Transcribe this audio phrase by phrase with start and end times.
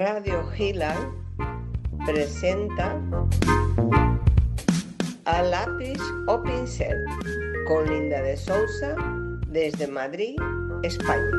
[0.00, 0.96] Radio Gila
[2.06, 2.98] presenta
[5.26, 7.04] a lápiz o pincel
[7.68, 8.96] con Linda de Sousa
[9.48, 10.40] desde Madrid,
[10.82, 11.30] España.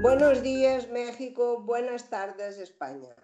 [0.00, 3.16] Buenos días México, buenas tardes España.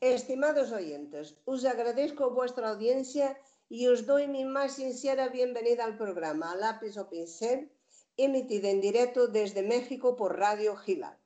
[0.00, 6.50] Estimados oyentes, os agradezco vuestra audiencia y os doy mi más sincera bienvenida al programa
[6.50, 7.70] a lápiz o pincel
[8.16, 11.18] emitido en directo desde México por Radio Gila.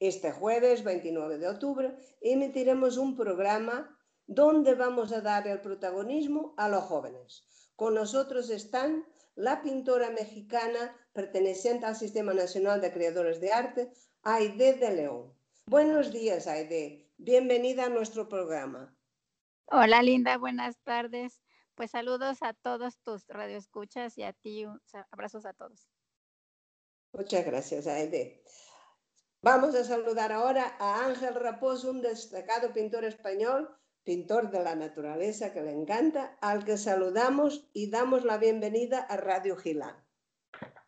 [0.00, 6.68] Este jueves 29 de octubre emitiremos un programa donde vamos a dar el protagonismo a
[6.68, 7.46] los jóvenes.
[7.74, 13.92] Con nosotros están la pintora mexicana perteneciente al Sistema Nacional de Creadores de Arte,
[14.22, 15.32] Aide de León.
[15.66, 17.10] Buenos días, Aide.
[17.18, 18.96] Bienvenida a nuestro programa.
[19.66, 20.38] Hola, Linda.
[20.38, 21.42] Buenas tardes.
[21.74, 24.64] Pues saludos a todos tus radioescuchas y a ti.
[25.10, 25.88] Abrazos a todos.
[27.18, 28.44] Muchas gracias, Aide.
[29.42, 33.68] Vamos a saludar ahora a Ángel Raposo, un destacado pintor español,
[34.04, 39.16] pintor de la naturaleza que le encanta, al que saludamos y damos la bienvenida a
[39.16, 39.96] Radio Gilán.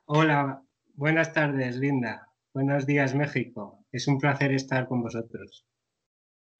[0.04, 0.62] Hola,
[0.94, 2.32] buenas tardes, Linda.
[2.54, 3.84] Buenos días, México.
[3.90, 5.66] Es un placer estar con vosotros.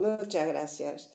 [0.00, 1.12] Muchas gracias.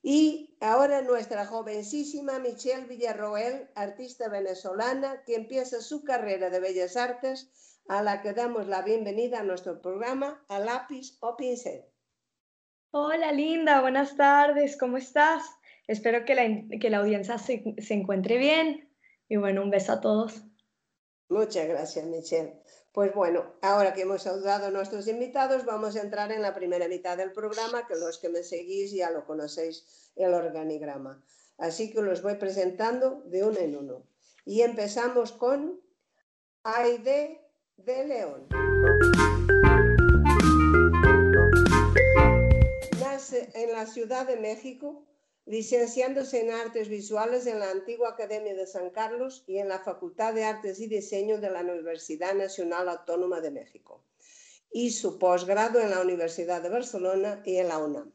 [0.00, 7.50] Y ahora nuestra jovencísima Michelle Villarroel, artista venezolana, que empieza su carrera de bellas artes
[7.88, 11.84] a la que damos la bienvenida a nuestro programa A Lápiz o Pincel.
[12.90, 15.44] Hola Linda, buenas tardes, ¿cómo estás?
[15.86, 18.92] Espero que la, que la audiencia se, se encuentre bien
[19.28, 20.42] y bueno, un beso a todos.
[21.28, 22.60] Muchas gracias, Michelle.
[22.92, 26.88] Pues bueno, ahora que hemos saludado a nuestros invitados, vamos a entrar en la primera
[26.88, 31.22] mitad del programa, que los que me seguís ya lo conocéis, el organigrama.
[31.58, 34.06] Así que los voy presentando de uno en uno.
[34.44, 35.80] Y empezamos con
[36.62, 37.45] Aide
[37.76, 38.46] de León.
[42.98, 45.04] Nace en la Ciudad de México,
[45.44, 50.34] licenciándose en Artes Visuales en la antigua Academia de San Carlos y en la Facultad
[50.34, 54.04] de Artes y Diseño de la Universidad Nacional Autónoma de México,
[54.90, 58.12] su posgrado en la Universidad de Barcelona y en la UNAM.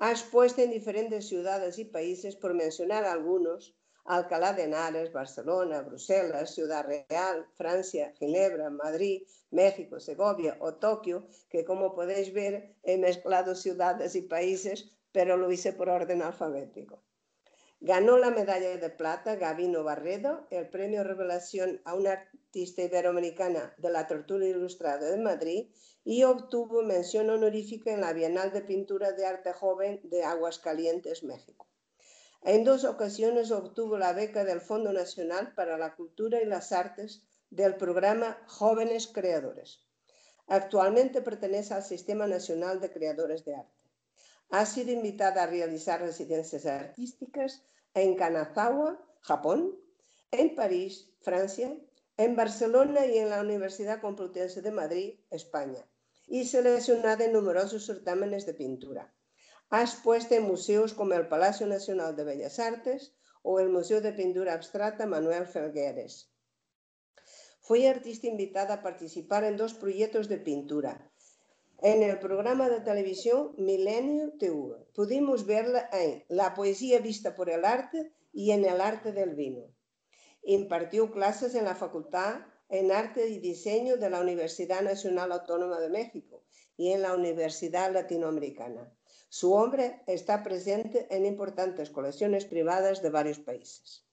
[0.00, 6.54] Ha expuesto en diferentes ciudades y países, por mencionar algunos, Alcalá de Henares, Barcelona, Bruselas,
[6.54, 13.54] Ciudad Real, Francia, Ginebra, Madrid, México, Segovia o Tokio, que como podéis ver he mezclado
[13.54, 17.02] ciudades y países, pero lo hice por orden alfabético.
[17.82, 23.90] Ganó la medalla de plata Gavino Barredo, el premio Revelación a una artista iberoamericana de
[23.90, 25.68] la tortura ilustrada de Madrid
[26.04, 31.69] y obtuvo mención honorífica en la Bienal de Pintura de Arte Joven de Aguascalientes, México.
[32.42, 37.22] En dos ocasiones obtuvo la beca del Fondo Nacional para la Cultura y las Artes
[37.50, 39.84] del programa Jóvenes Creadores.
[40.46, 43.80] Actualmente pertenece al Sistema Nacional de Creadores de Arte.
[44.48, 47.62] Ha sido invitada a realizar residencias artísticas
[47.94, 49.78] en Kanazawa, Japón,
[50.30, 51.76] en París, Francia,
[52.16, 55.86] en Barcelona y en la Universidad Complutense de Madrid, España,
[56.26, 59.14] y seleccionada en numerosos certámenes de pintura.
[59.72, 64.12] Ha expuesto en museos como el Palacio Nacional de Bellas Artes o el Museo de
[64.12, 66.32] Pintura Abstracta Manuel Felgueres.
[67.60, 71.08] Fue artista invitada a participar en dos proyectos de pintura.
[71.78, 77.64] En el programa de televisión Milenio TV pudimos verla en La poesía vista por el
[77.64, 79.72] arte y en El arte del vino.
[80.42, 85.90] Impartió clases en la Facultad en Arte y Diseño de la Universidad Nacional Autónoma de
[85.90, 86.42] México
[86.76, 88.92] y en la Universidad Latinoamericana.
[89.30, 94.04] Su obra está presente en importantes colecciones privadas de varios países.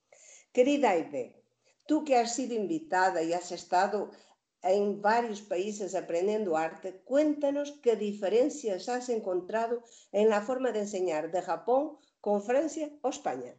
[0.54, 1.44] Querida Aide,
[1.88, 4.12] tú que has sido invitada y has estado
[4.62, 11.32] en varios países aprendiendo arte, cuéntanos qué diferencias has encontrado en la forma de enseñar
[11.32, 13.56] de Japón con Francia o España.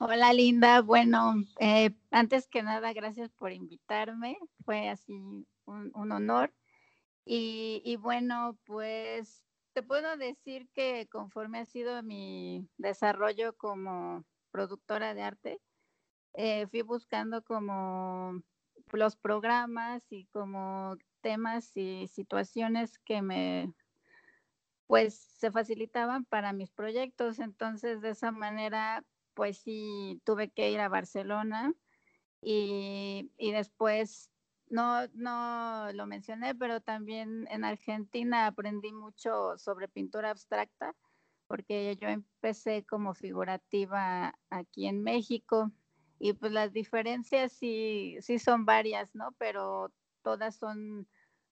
[0.00, 6.52] Hola Linda, bueno, eh, antes que nada, gracias por invitarme, fue así un, honor.
[7.24, 15.22] Y, bueno, pues te puedo decir que conforme ha sido mi desarrollo como productora de
[15.22, 15.60] arte,
[16.34, 18.42] eh, fui buscando como
[18.92, 23.74] los programas y como temas y situaciones que me
[24.86, 27.38] pues se facilitaban para mis proyectos.
[27.38, 31.74] Entonces, de esa manera, pues sí, tuve que ir a Barcelona
[32.42, 34.31] y, y después
[34.72, 40.96] no, no lo mencioné, pero también en Argentina aprendí mucho sobre pintura abstracta,
[41.46, 45.70] porque yo empecé como figurativa aquí en México
[46.18, 49.32] y pues las diferencias sí, sí son varias, ¿no?
[49.38, 49.92] Pero
[50.22, 51.06] todas son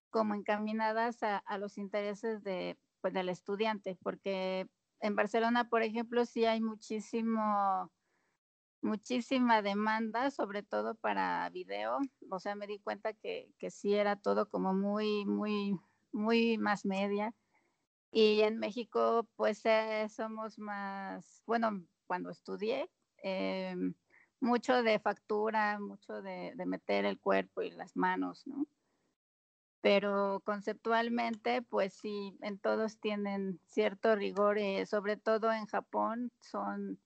[0.09, 4.67] como encaminadas a, los intereses de, pues, del estudiante, porque
[5.01, 7.91] en Barcelona, por ejemplo, sí hay muchísimo,
[8.83, 11.99] muchísima demanda, sobre todo para video.
[12.31, 15.79] O sea, me di cuenta que, que sí era todo como muy, muy,
[16.13, 17.35] muy más media.
[18.13, 23.95] Y en México, pues eh, somos más, bueno, cuando estudié, em,
[24.41, 28.67] mucho de factura, mucho de, de, meter el cuerpo y las manos, ¿no?
[29.83, 36.99] Pero conceptualmente, pues sí, en todos tienen cierto rigor, eh, sobre todo en Japón, son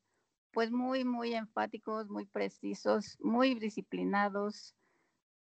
[0.55, 4.75] pues muy, muy enfáticos, muy precisos, muy disciplinados.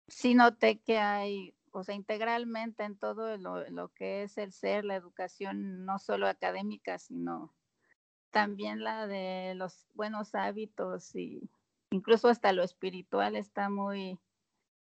[0.08, 4.94] Sí noté que hay o sea, integralmente en todo lo, que es el ser, la
[4.94, 7.52] educación, no solo académica, sino
[8.30, 11.50] también la de los buenos hábitos y
[11.90, 14.20] incluso hasta lo espiritual está muy,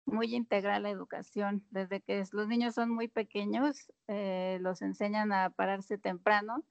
[0.06, 1.62] muy integral la educación.
[1.69, 6.65] Desde que los niños son muy pequeños, eh, los enseñan a pararse temprano,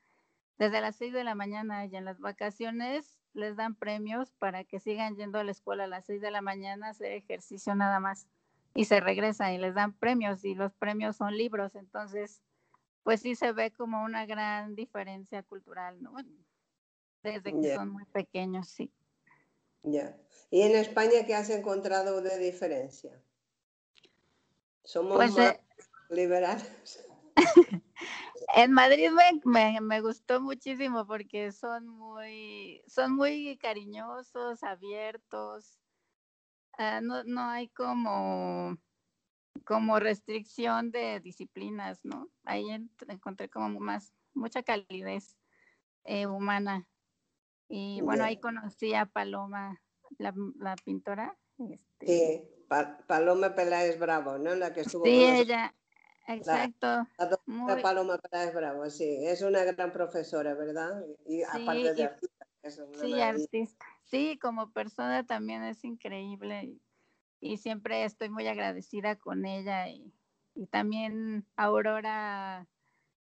[0.57, 4.79] desde las seis de la mañana y en las vacaciones les dan premios para que
[4.79, 8.27] sigan yendo a la escuela a las seis de la mañana, hacer ejercicio nada más
[8.73, 12.41] y se regresan y les dan premios y los premios son libros, entonces
[13.03, 16.13] pues sí se ve como una gran diferencia cultural, ¿no?
[17.23, 18.91] Desde que son muy pequeños, sí.
[19.83, 20.17] Ya.
[20.49, 23.11] ¿Y en España qué has encontrado de diferencia?
[24.83, 25.59] Somos pues, más eh,
[26.09, 27.07] liberales.
[28.55, 29.09] en Madrid
[29.45, 35.79] me, me, gustó muchísimo porque son muy, son muy cariñosos, abiertos,
[36.77, 38.77] Ah, no, no hay como,
[39.65, 42.29] como restricción de disciplinas, ¿no?
[42.43, 42.69] Ahí
[43.07, 45.35] encontré como más, mucha calidez
[46.03, 46.87] eh, humana.
[47.67, 49.81] Y bueno, ahí conocí a Paloma,
[50.19, 51.35] la, la pintora.
[51.71, 52.43] Este sí,
[53.07, 54.53] Paloma Peláez Bravo, ¿no?
[54.53, 55.73] La que estuvo Sí, ella,
[56.27, 57.07] exacto.
[57.17, 61.03] La, Paloma Peláez Bravo, sí, es una gran profesora, ¿verdad?
[61.25, 62.47] Y aparte de artista.
[63.01, 66.77] sí, artista sí, como persona también es increíble
[67.39, 70.13] y, siempre estoy muy agradecida con ella y,
[70.71, 72.67] también Aurora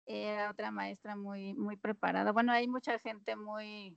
[0.07, 2.33] era otra maestra muy, muy preparada.
[2.33, 3.95] Bueno, hay mucha gente muy,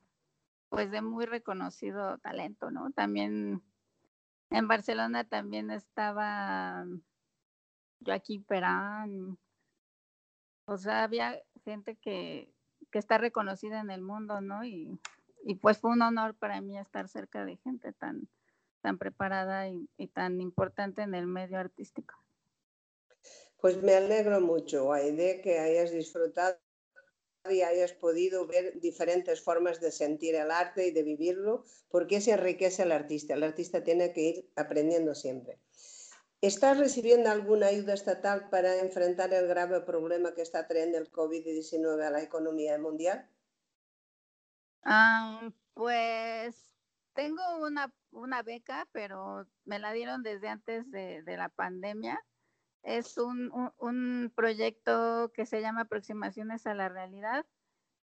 [0.67, 2.91] pues de muy reconocido talento, ¿no?
[2.91, 3.63] También
[4.49, 6.85] en Barcelona también estaba
[8.05, 9.38] Joaquín Perán.
[10.65, 12.53] O sea, había gente que,
[12.91, 14.63] que está reconocida en el mundo, ¿no?
[14.63, 15.00] Y,
[15.44, 18.29] y pues fue un honor para mí estar cerca de gente tan,
[18.81, 22.15] tan preparada y, tan importante en el medio artístico.
[23.59, 26.57] Pues me alegro mucho, Aide, que hayas disfrutado
[27.50, 32.31] y hayas podido ver diferentes formas de sentir el arte y de vivirlo, porque se
[32.31, 33.33] enriquece al artista.
[33.33, 35.59] El artista tiene que ir aprendiendo siempre.
[36.43, 42.05] ¿Estás recibiendo alguna ayuda estatal para enfrentar el grave problema que está trayendo el COVID-19
[42.05, 43.29] a la economía mundial?
[45.73, 46.75] Pues
[47.13, 52.21] tengo una, una, beca, pero me la dieron desde antes de, la pandemia.
[52.81, 57.45] Es un, un, proyecto que se llama Aproximaciones a la Realidad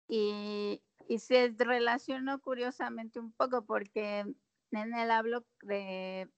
[0.08, 6.30] y, y se relacionó curiosamente un poco porque en él hablo de,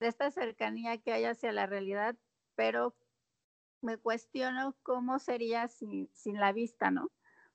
[0.00, 2.16] de esta cercanía que hay hacia la realidad,
[2.54, 2.94] pero
[3.80, 7.10] me cuestiono cómo sería sin, sin la vista, ¿no?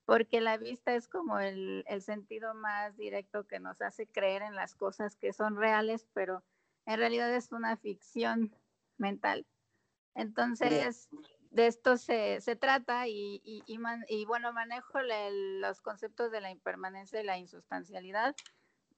[0.10, 4.74] porque la vista es como el, sentido más directo que nos hace creer en las
[4.74, 6.44] cosas que son reales, pero
[6.88, 8.52] en realidad es una ficción
[8.98, 9.46] mental.
[10.16, 11.10] Entonces,
[11.52, 17.38] de esto se, trata y, y, bueno, manejo los conceptos de la impermanencia y la
[17.38, 18.36] insustancialidad.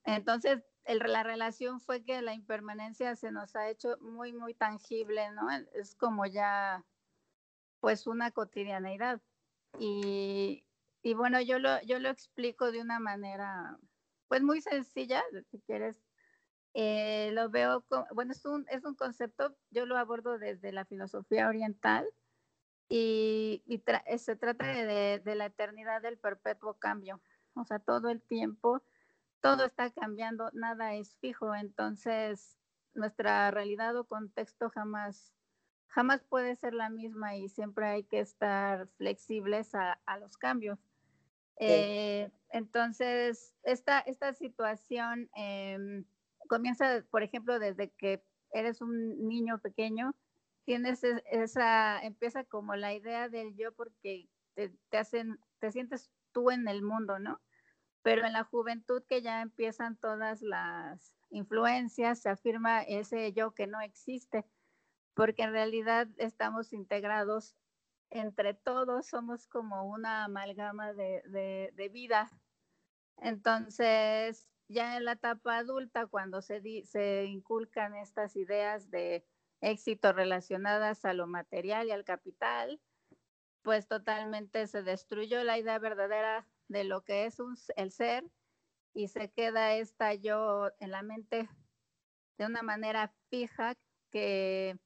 [0.04, 5.48] Entonces, la relación fue que la impermanencia se nos ha hecho muy, muy tangible, ¿no?
[5.74, 6.84] Es como ya,
[7.80, 9.20] pues, una cotidianeidad.
[9.78, 10.64] Y,
[11.02, 13.78] y bueno, yo lo, yo lo explico de una manera,
[14.28, 16.02] pues muy sencilla, si quieres.
[16.74, 20.86] Eh, lo veo, como, bueno, es un, es un concepto, yo lo abordo desde la
[20.86, 22.08] filosofía oriental
[22.88, 27.20] y, y eh, se trata de, de, la eternidad del perpetuo cambio.
[27.54, 28.82] O sea, todo el tiempo,
[29.42, 31.54] todo está cambiando, nada es fijo.
[31.54, 32.56] Entonces,
[32.94, 35.34] nuestra realidad o contexto jamás,
[35.88, 40.78] jamás puede ser la misma y siempre hay que estar flexibles a, a los cambios.
[41.58, 46.04] Eh, entonces, esta, esta situación em,
[46.48, 48.22] comienza, por ejemplo, desde que
[48.52, 50.14] eres un niño pequeño,
[50.64, 56.50] tienes esa, empieza como la idea del yo porque te, te, hacen, te sientes tú
[56.50, 57.40] en el mundo, ¿no?
[58.02, 63.66] Pero en la juventud que ya empiezan todas las influencias, se afirma ese yo que
[63.66, 64.44] no existe,
[65.14, 67.56] porque en realidad estamos integrados
[68.10, 72.30] entre todos, somos como una amalgama de, vida.
[73.18, 79.24] Entonces, ya en la etapa adulta, cuando se, se inculcan estas ideas de
[79.60, 82.80] éxito relacionadas a lo material y al capital,
[83.62, 87.38] pues totalmente se destruyó la idea verdadera de lo que es
[87.76, 88.24] el ser
[88.94, 91.48] y se queda esta yo en la mente
[92.38, 93.76] de una manera fija
[94.10, 94.78] que,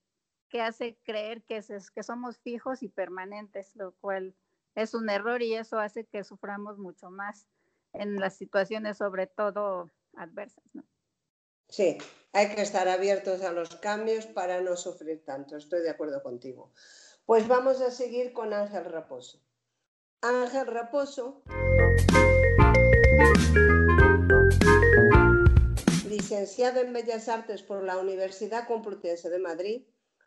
[0.49, 4.35] que hace creer que, es, que somos fijos y permanentes, lo cual
[4.75, 7.47] es un error y eso hace que suframos mucho más
[7.93, 10.65] en las situaciones, sobre todo adversas.
[11.69, 11.99] Sí,
[12.33, 16.73] hay que estar abiertos a los cambios para no sufrir tanto, estoy de acuerdo contigo.
[17.25, 19.46] Pues vamos a seguir con Ángel Raposo.
[20.23, 21.43] Ángel Raposo,
[26.09, 29.83] licenciado en Bellas Artes por la Universidad Complutense de Madrid,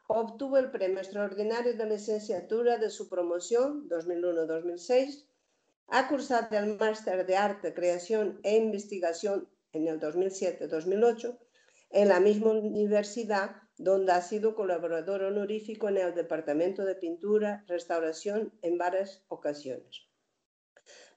[0.08, 5.25] obtuvo el premio extraordinario de licenciatura de su promoción 2001-2006,
[5.88, 11.38] ha cursado el máster de Arte, Creación e Investigación en el 2007-2008
[11.91, 18.51] en la misma universidad donde ha sido colaborador honorífico en el Departamento de Pintura, Restauración
[18.62, 20.05] en varias ocasiones,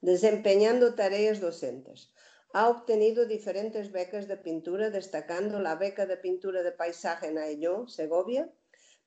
[0.00, 2.12] desempeñando tareas docentes.
[2.52, 7.88] Ha obtenido diferentes becas de pintura, destacando la beca de pintura de paisaje en Ayllón,
[7.88, 8.48] Segovia,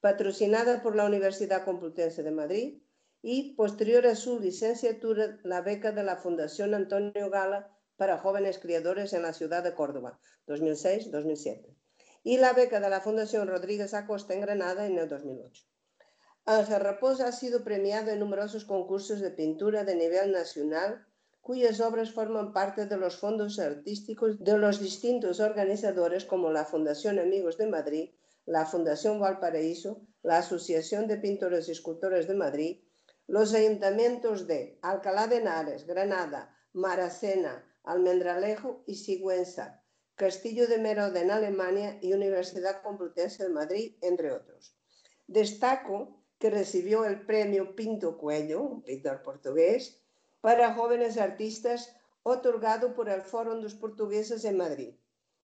[0.02, 2.82] patrocinada por la Universidad Complutense de Madrid,
[3.22, 9.14] y posterior a su licenciatura, la beca de la Fundación Antonio Gala para jóvenes criadores
[9.14, 11.76] en la ciudad de Córdoba, 2006-2007
[12.26, 15.64] y la beca de la Fundación Rodríguez Acosta en Granada en el 2008.
[16.48, 21.06] Ángel Raposa ha sido premiado en numerosos concursos de pintura de nivel nacional,
[21.42, 27.20] cuyas obras forman parte de los fondos artísticos de los distintos organizadores como la Fundación
[27.20, 28.10] Amigos de Madrid,
[28.48, 32.80] la Fundación Valparaíso, la Asociación de Pintores y Escultores de Madrid,
[33.28, 39.85] los ayuntamientos de Alcalá de Henares, Granada, Maracena, Almendralejo y Sigüenza,
[40.16, 44.78] Castillo de Merode en Alemania y Universidad Complutense de Madrid, entre otros.
[45.28, 50.02] Destaco que recibió el premio Pinto Cuello, un pintor portugués,
[50.40, 51.94] para jóvenes artistas
[52.24, 54.96] otorgado por el de los Portugueses en Madrid.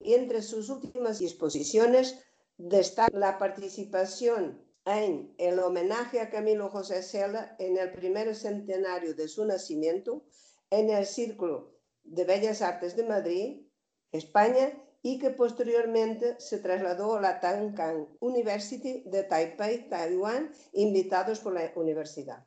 [0.00, 2.18] Y entre sus últimas exposiciones
[2.56, 9.28] destaca la participación en el homenaje a Camilo José Cela en el primer centenario de
[9.28, 10.24] su nacimiento
[10.70, 13.67] en el Círculo de Bellas Artes de Madrid
[14.12, 14.72] España
[15.02, 21.70] y que posteriormente se trasladó a la Tankang University de Taipei, Taiwán, invitados por la
[21.76, 22.44] universidad.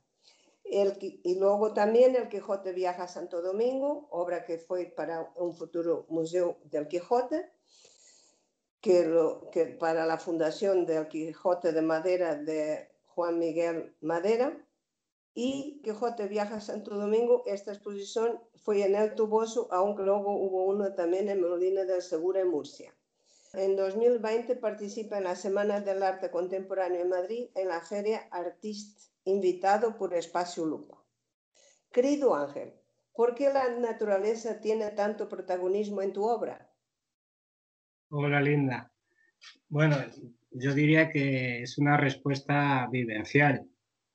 [0.64, 6.06] y luego también El Quijote viaja a Santo Domingo, obra que fue para un futuro
[6.10, 7.50] museo del Quijote,
[8.80, 9.10] que,
[9.52, 14.58] que para la fundación del Quijote de Madera de Juan Miguel Madera,
[15.34, 17.44] y Quijote viaja a Santo Domingo.
[17.46, 22.40] Esta exposición fue en El Tuboso, aunque luego hubo uno también en Molina del Seguro
[22.40, 22.94] en Murcia.
[23.54, 29.12] En 2020 participa en la Semana del Arte Contemporáneo en Madrid en la Feria Artist,
[29.26, 31.04] invitado por Espacio Lupa.
[31.92, 32.74] Querido Ángel,
[33.14, 36.70] ¿por qué la naturaleza tiene tanto protagonismo en tu obra?
[38.10, 38.92] Hola, Linda.
[39.68, 39.98] Bueno,
[40.52, 43.71] yo diría que es una respuesta vivencial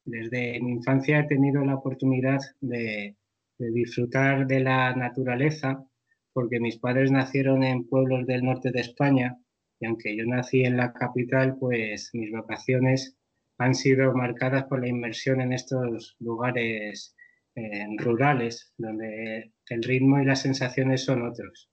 [0.07, 3.17] desde mi infancia he tenido la oportunidad de,
[3.59, 5.85] disfrutar de la naturaleza
[6.33, 9.39] porque mis padres nacieron en pueblos del norte de España
[9.81, 13.17] y aunque yo nací en la capital, pues mis vacaciones
[13.59, 17.15] han sido marcadas por la inmersión en estos lugares
[17.55, 21.71] eh, rurales, donde el ritmo y las sensaciones son otros.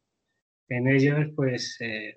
[0.69, 2.15] En ellos, pues eh,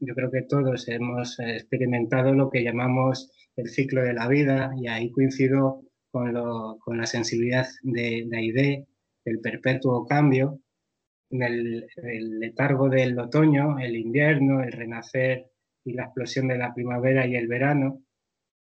[0.00, 4.88] yo creo que todos hemos experimentado lo que llamamos el ciclo de la vida y
[4.88, 6.32] ahí coincido con,
[6.98, 8.86] la sensibilidad de, de Aide,
[9.24, 10.60] el perpetuo cambio,
[11.30, 15.50] el, el letargo del otoño, el invierno, el renacer
[15.84, 18.02] y la explosión de la primavera y el verano.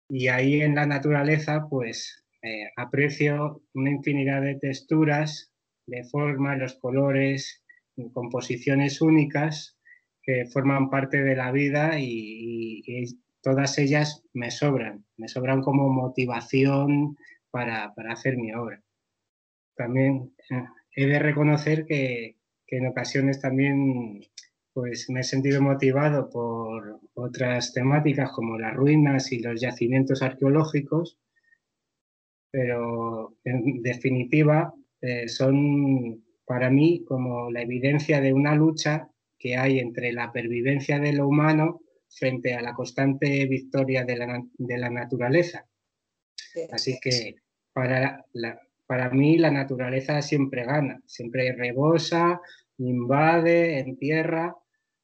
[0.08, 5.52] Y ahí en la naturaleza, pues eh, aprecio una infinidad de texturas,
[5.86, 7.62] de formas, los colores,
[8.14, 9.76] composiciones únicas
[10.22, 12.82] que forman parte de la vida y,
[13.42, 17.16] todas ellas me sobran, me sobran como motivación
[17.50, 18.82] para, hacer mi obra.
[19.76, 22.36] También eh, he de reconocer que,
[22.68, 24.20] en ocasiones también
[24.72, 31.18] pues me he sentido motivado por otras temáticas como las ruinas y los yacimientos arqueológicos,
[32.52, 39.80] pero en definitiva eh, son para mí como la evidencia de una lucha que hay
[39.80, 45.66] entre la pervivencia de lo humano frente a la constante victoria de la, naturaleza.
[46.70, 47.36] Así que
[47.72, 48.26] para,
[48.86, 52.40] para mí la naturaleza siempre gana, siempre rebosa,
[52.78, 54.56] invade, entierra.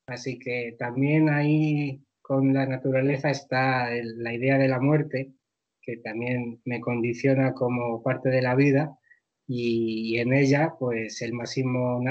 [0.06, 5.32] Así que también ahí con la naturaleza está la idea de la muerte,
[5.80, 8.98] que también me condiciona como parte de la vida
[9.46, 12.02] y, en ella pues el máximo,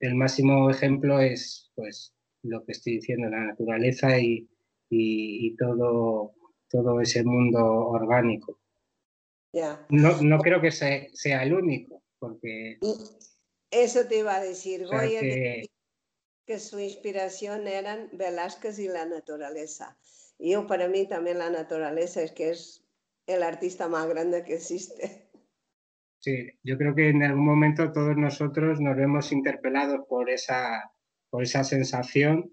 [0.00, 2.15] el máximo ejemplo es pues
[2.48, 4.48] lo que estoy diciendo, la naturaleza y,
[5.58, 6.34] todo,
[6.68, 8.58] todo ese mundo orgánico.
[9.88, 12.78] No, no creo que sea, el único, porque...
[13.70, 15.66] Eso te iba a decir, Goya, que...
[16.46, 19.96] que su inspiración eran Velázquez y la naturaleza.
[20.38, 22.84] Y yo para mí también la naturaleza es que es
[23.26, 25.26] el artista más grande que existe.
[26.18, 30.92] Sí, yo creo que en algún momento todos nosotros nos vemos interpelados por esa,
[31.30, 32.52] por esa sensación,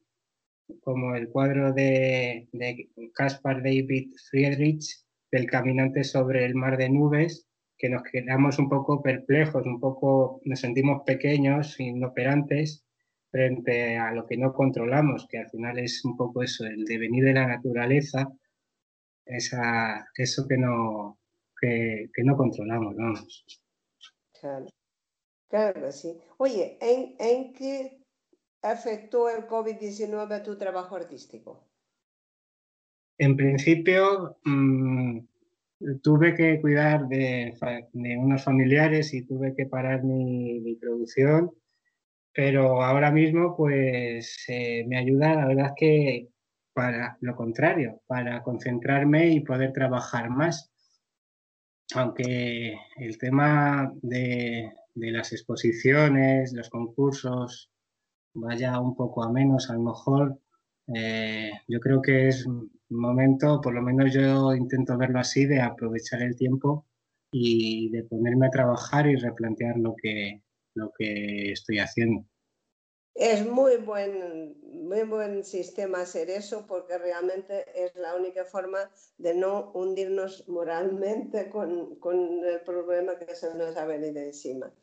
[0.81, 7.47] como el cuadro de, de Caspar David Friedrich, del caminante sobre el mar de nubes,
[7.77, 12.85] que nos quedamos un poco perplejos, un poco nos sentimos pequeños, inoperantes
[13.31, 17.25] frente a lo que no controlamos, que al final es un poco eso, el devenir
[17.25, 18.31] de la naturaleza,
[19.25, 21.19] esa, eso que no,
[21.59, 23.45] que, no controlamos, vamos.
[24.39, 24.67] Claro,
[25.47, 26.17] claro que sí.
[26.37, 28.02] Oye, ¿en, ¿en qué
[28.63, 31.67] afectó el COVID-19 a tu trabajo artístico?
[33.17, 35.19] En principio, mm,
[36.01, 37.53] tuve que cuidar de,
[37.93, 41.51] unos familiares y tuve que parar mi, producción,
[42.33, 46.29] pero ahora mismo pues eh, me ayuda, la verdad que
[46.73, 50.71] para lo contrario, para concentrarme y poder trabajar más.
[51.95, 57.72] Aunque el tema de, de las exposiciones, los concursos,
[58.33, 60.39] vaya un poco a menos, a lo mejor
[60.93, 62.45] eh, yo creo que es
[62.89, 66.85] momento, por lo menos yo intento verlo así, de aprovechar el tiempo
[67.31, 70.43] y de ponerme a trabajar y replantear lo que,
[70.75, 72.25] lo que estoy haciendo.
[73.15, 74.55] Es muy buen,
[74.87, 78.79] muy buen sistema hacer eso porque realmente es la única forma
[79.17, 84.73] de no hundirnos moralmente con, con el problema que se nos ha venido encima.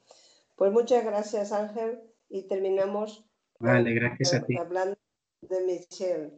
[0.55, 3.30] Pues muchas gracias Ángel y terminamos.
[3.61, 4.57] Vale, gracias a ti.
[4.57, 4.97] Hablando
[5.43, 6.31] de Michelle.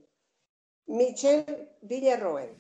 [0.87, 2.57] Michelle Villarroel.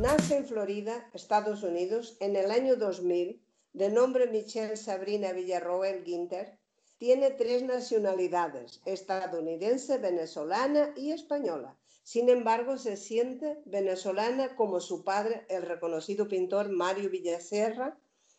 [0.00, 6.56] Nace en Florida, Estados Unidos, en el año 2000, de nombre Michelle Sabrina Villarroel Ginter.
[6.98, 11.76] Tiene tres nacionalidades, estadounidense, venezolana y española.
[12.04, 17.98] Sin embargo, se siente venezolana como su padre, el reconocido pintor Mario Villaserra,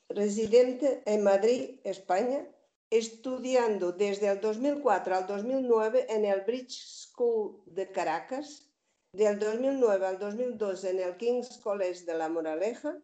[0.10, 2.48] residente en Madrid, España,
[2.90, 8.70] estudiando desde el 2004 al 2009 en el Bridge School de Caracas,
[9.14, 12.98] del 2009 al 2012 en el King's College de La Moraleja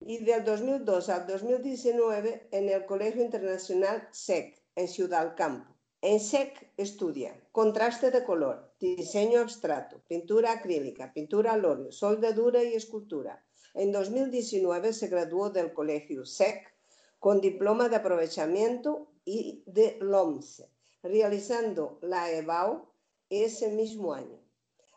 [0.00, 5.74] y del 2002 al 2019 en el Colegio Internacional SEC en Ciudad Campo.
[6.02, 12.74] En SEC estudia contraste de color, diseño abstracto, pintura acrílica, pintura al óleo, soldadura y
[12.74, 13.45] escultura.
[13.76, 16.74] En 2019 se graduó del Colegio SEC
[17.18, 20.70] con diploma de aprovechamiento y de LOMCE,
[21.02, 22.88] realizando la EBAU
[23.28, 24.40] ese mismo año.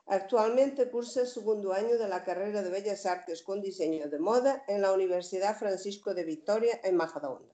[0.06, 4.64] Actualmente cursa el segundo año de la carrera de Bellas Artes con diseño de moda
[4.70, 7.54] en la Universidad Francisco de Victoria en Majadahonda.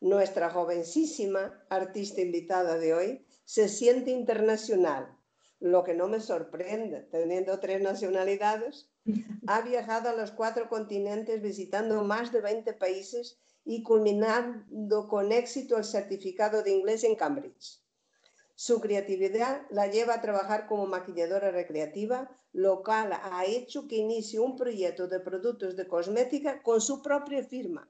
[0.00, 5.18] Nuestra jovencísima artista invitada de hoy se siente internacional,
[5.58, 8.90] lo que no me sorprende, teniendo tres nacionalidades.
[9.46, 15.76] Ha viajado a los cuatro continentes visitando más de 20 países y culminando con éxito
[15.76, 17.82] el certificado de inglés en Cambridge.
[18.54, 24.40] Su creatividad la lleva a trabajar como maquilladora recreativa, lo cual ha hecho que inicie
[24.40, 27.88] un proyecto de productos de cosmética con su propia firma.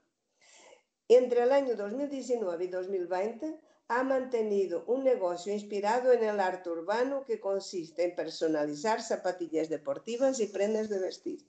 [1.09, 7.25] Entre el año 2019 y 2020 ha mantenido un negocio inspirado en el arte urbano
[7.25, 11.49] que consiste en personalizar zapatillas deportivas y prendas de vestir.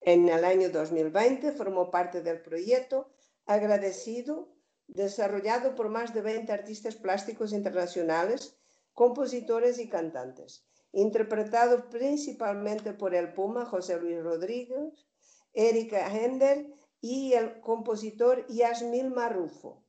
[0.00, 3.12] En el año 2020 formó parte del proyecto
[3.46, 4.48] agradecido,
[4.88, 8.56] desarrollado por más de 20 artistas plásticos internacionales,
[8.92, 15.06] compositores y cantantes, interpretado principalmente por el Puma José Luis Rodríguez,
[15.52, 16.66] Erika Hender
[17.00, 19.81] y el compositor Yasmil Marrufo.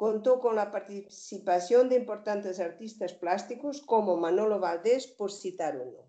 [0.00, 6.06] Contó con la participación de importantes artistas plásticos como Manolo Valdés, por citar uno.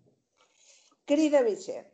[1.04, 1.90] Querida Michelle,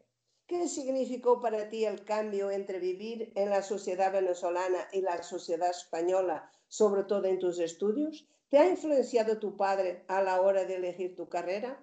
[0.47, 5.71] ¿Qué significó para ti el cambio entre vivir en la sociedad venezolana y la sociedad
[5.71, 8.29] española, sobre todo en tus estudios?
[8.49, 11.83] ¿Te ha influenciado tu padre a la hora de elegir tu carrera?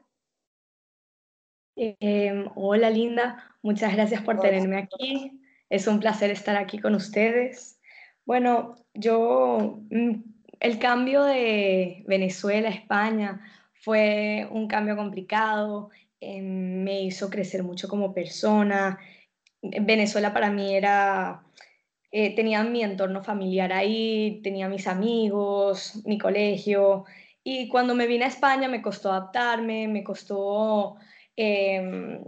[1.75, 5.41] Em, hola Linda, muchas gracias por tenerme aquí.
[5.69, 7.81] Es un placer estar aquí con ustedes.
[8.23, 10.11] Bueno, yo, mm,
[10.59, 13.41] el cambio de Venezuela a España
[13.73, 18.99] fue un cambio complicado, em, me hizo crecer mucho como persona.
[19.61, 21.43] Venezuela para mí era,
[22.11, 27.05] eh, tenía mi entorno familiar ahí, tenía mis amigos, mi colegio,
[27.43, 30.97] y cuando me vine a España me costó adaptarme, me costó
[31.35, 32.23] em,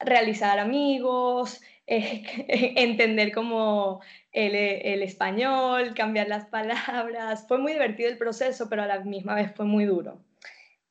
[0.00, 1.60] realizar amigos,
[1.90, 2.22] eh,
[2.76, 4.00] entender como
[4.30, 4.54] el,
[5.02, 7.46] español, cambiar las palabras.
[7.48, 10.22] Fue muy divertido el proceso, pero a la misma vez fue muy duro.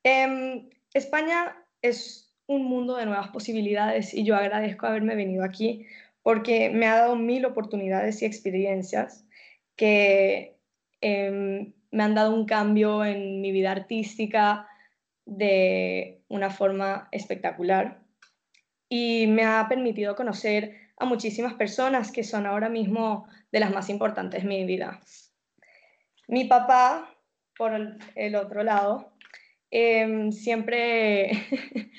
[0.04, 5.86] Em, España es un mundo de nuevas posibilidades y yo agradezco haberme venido aquí
[6.22, 9.26] porque me ha dado mil oportunidades y experiencias
[9.78, 10.58] que
[11.00, 14.68] em, me han dado un cambio en mi vida artística
[15.26, 18.02] de una forma espectacular
[18.90, 23.90] y me ha permitido conocer a muchísimas personas que son ahora mismo de las más
[23.90, 25.00] importantes en mi vida.
[26.28, 27.16] Mi papá,
[27.58, 27.72] por
[28.16, 29.14] el otro lado,
[29.72, 31.32] em, siempre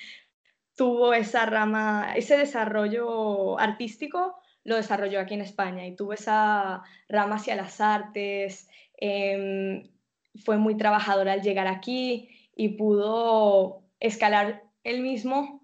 [0.77, 7.37] tuvo esa rama, ese desarrollo artístico, lo desarrolló aquí en España y tuvo esa rama
[7.37, 9.89] hacia las artes, em,
[10.45, 15.60] fue muy trabajador al llegar aquí y pudo escalar él mismo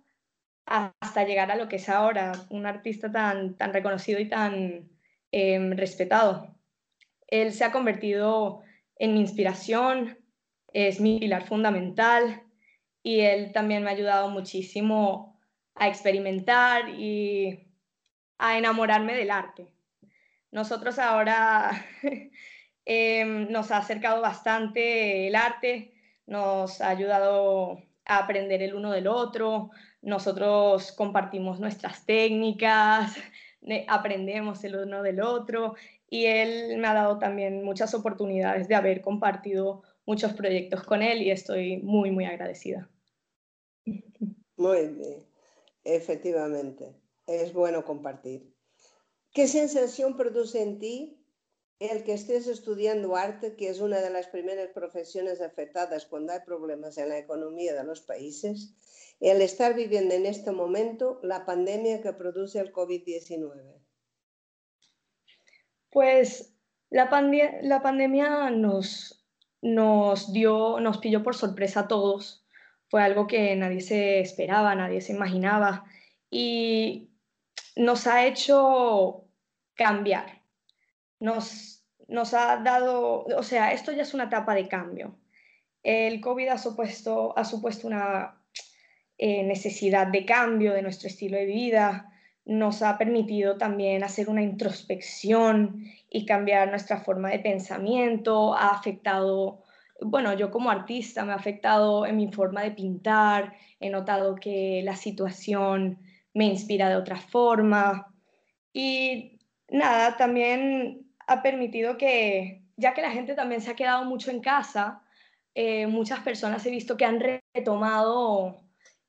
[0.66, 4.90] hasta llegar a lo que es ahora, un artista tan, tan reconocido y tan
[5.31, 6.57] em, respetado.
[7.29, 8.62] Él se ha convertido
[8.96, 10.18] en mi inspiración,
[10.72, 12.42] es mi pilar fundamental
[13.02, 15.38] y él también me ha ayudado muchísimo
[15.74, 17.68] a experimentar y
[18.38, 19.72] a enamorarme del arte.
[20.50, 21.70] Nosotros ahora
[22.85, 25.94] em, nos ha acercado bastante el arte,
[26.26, 29.70] nos ha ayudado a aprender el uno del otro,
[30.07, 33.12] nosotros compartimos nuestras técnicas,
[33.88, 35.75] aprendemos el uno del otro
[36.09, 41.23] y él me ha dado también muchas oportunidades de haber compartido muchos proyectos con él
[41.23, 42.88] y estoy muy, muy agradecida.
[44.57, 45.27] Muy bien,
[45.83, 46.95] efectivamente,
[47.27, 48.55] es bueno compartir.
[49.33, 51.15] ¿Qué sensación produce en ti
[51.78, 56.40] el que estés estudiando arte, que es una de las primeras profesiones afectadas cuando hay
[56.46, 58.74] problemas en la economía de los países?
[59.20, 63.80] el estar viviendo en este momento la pandemia que produce el COVID-19?
[65.90, 66.54] Pues
[66.90, 69.26] la, pandemia nos,
[69.62, 72.46] nos dio, nos pilló por sorpresa a todos.
[72.88, 75.84] Fue algo que nadie se esperaba, nadie se imaginaba
[76.30, 77.10] y
[77.74, 79.24] nos ha hecho
[79.74, 80.36] cambiar.
[81.20, 85.18] Nos, nos ha dado, o sea, esto ya es una etapa de cambio.
[85.83, 88.40] El COVID ha supuesto, ha supuesto una
[89.18, 92.12] eh, necesidad de cambio de nuestro estilo de vida,
[92.44, 99.64] nos ha permitido también hacer una introspección y cambiar nuestra forma de pensamiento, ha afectado,
[100.00, 104.83] bueno, yo como artista me ha afectado en mi forma de pintar, he notado que
[104.85, 105.98] la situación
[106.35, 108.14] me inspira de otra forma.
[108.72, 114.30] Y nada, también ha permitido que, ya que la gente también se ha quedado mucho
[114.30, 115.02] en casa,
[115.54, 117.20] eh, muchas personas he visto que han
[117.54, 118.66] retomado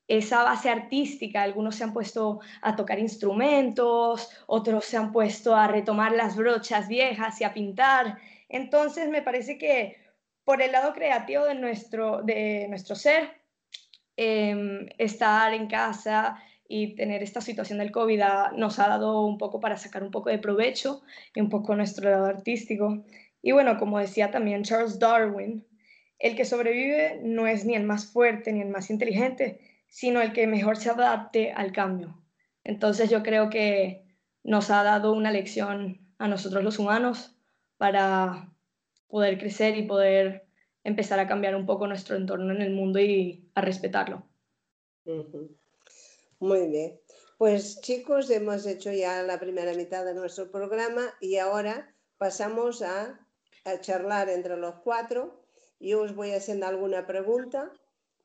[0.08, 1.44] esa base artística.
[1.44, 6.88] Algunos se han puesto a tocar instrumentos, otros se han puesto a retomar las brochas
[6.88, 8.18] viejas y a pintar.
[8.50, 9.98] Entonces me parece que
[10.46, 13.42] por el lado creativo de nuestro, de nuestro ser,
[14.16, 18.22] em, estar en casa y tener esta situación del COVID
[18.56, 21.02] nos ha dado un poco para sacar un poco de provecho
[21.34, 23.04] y un poco nuestro lado artístico.
[23.42, 25.66] Y bueno, como decía también Charles Darwin,
[26.20, 30.34] el que sobrevive no es ni el más fuerte ni el más inteligente, sino el
[30.34, 32.22] que mejor se adapte al cambio.
[32.64, 34.04] Entonces yo creo que
[34.44, 37.36] nos ha dado una lección a nosotros los humanos
[37.78, 38.52] para
[39.08, 40.48] poder crecer y poder
[40.84, 44.26] empezar a cambiar un poco nuestro entorno en el mundo y a respetarlo.
[46.40, 47.02] Muy bien.
[47.40, 53.28] Pues chicos, hemos hecho ya la primera mitad de nuestro programa y ahora pasamos a,
[53.66, 55.44] a charlar entre los cuatro.
[55.80, 57.72] Yo os voy haciendo alguna pregunta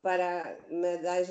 [0.02, 1.30] para, me dais,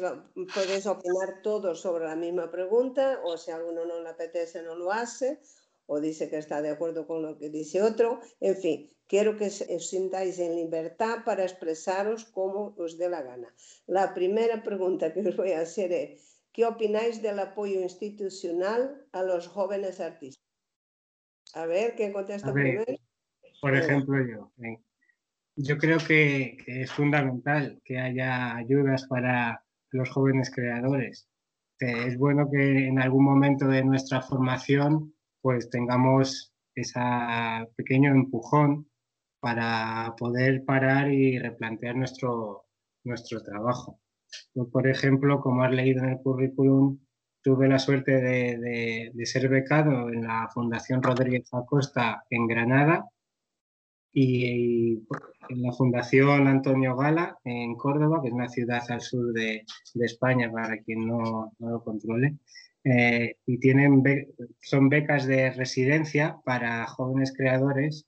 [0.55, 4.91] podéis opinar todos sobre la misma pregunta, o si alguno no le apetece no lo
[4.91, 5.39] hace,
[5.85, 8.21] o dice que está de acuerdo con lo que dice otro.
[8.39, 13.53] En fin, quiero que os sintáis en libertad para expresaros como os dé la gana.
[13.85, 19.23] La primera pregunta que os voy a hacer es, ¿qué opináis del apoyo institucional a
[19.23, 20.45] los jóvenes artistas?
[21.53, 22.85] A ver, ¿quién contesta primero?
[23.61, 24.51] Por ejemplo, yo.
[25.55, 31.27] yo creo que, es fundamental que haya ayudas para los jóvenes creadores.
[31.79, 36.99] es bueno que en algún momento de nuestra formación pues tengamos ese
[37.75, 38.89] pequeño empujón
[39.39, 42.65] para poder parar y replantear nuestro,
[43.03, 43.99] nuestro trabajo.
[44.71, 46.99] Por ejemplo, como has leído en el currículum,
[47.41, 53.05] tuve la suerte de, de ser becado en la Fundación Rodríguez Acosta en Granada
[54.13, 54.99] y
[55.49, 59.65] en la Fundación Antonio Gala en Córdoba, que es una ciudad al sur de,
[59.95, 62.37] España para quien no, lo controle.
[62.83, 64.03] Eh, y tienen
[64.59, 68.07] son becas de residencia para jóvenes creadores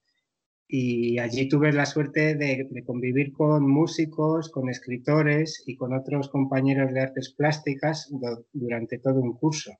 [0.67, 6.93] y allí tuve la suerte de, convivir con músicos, con escritores y con otros compañeros
[6.93, 8.11] de artes plásticas
[8.51, 9.71] durante todo un curso.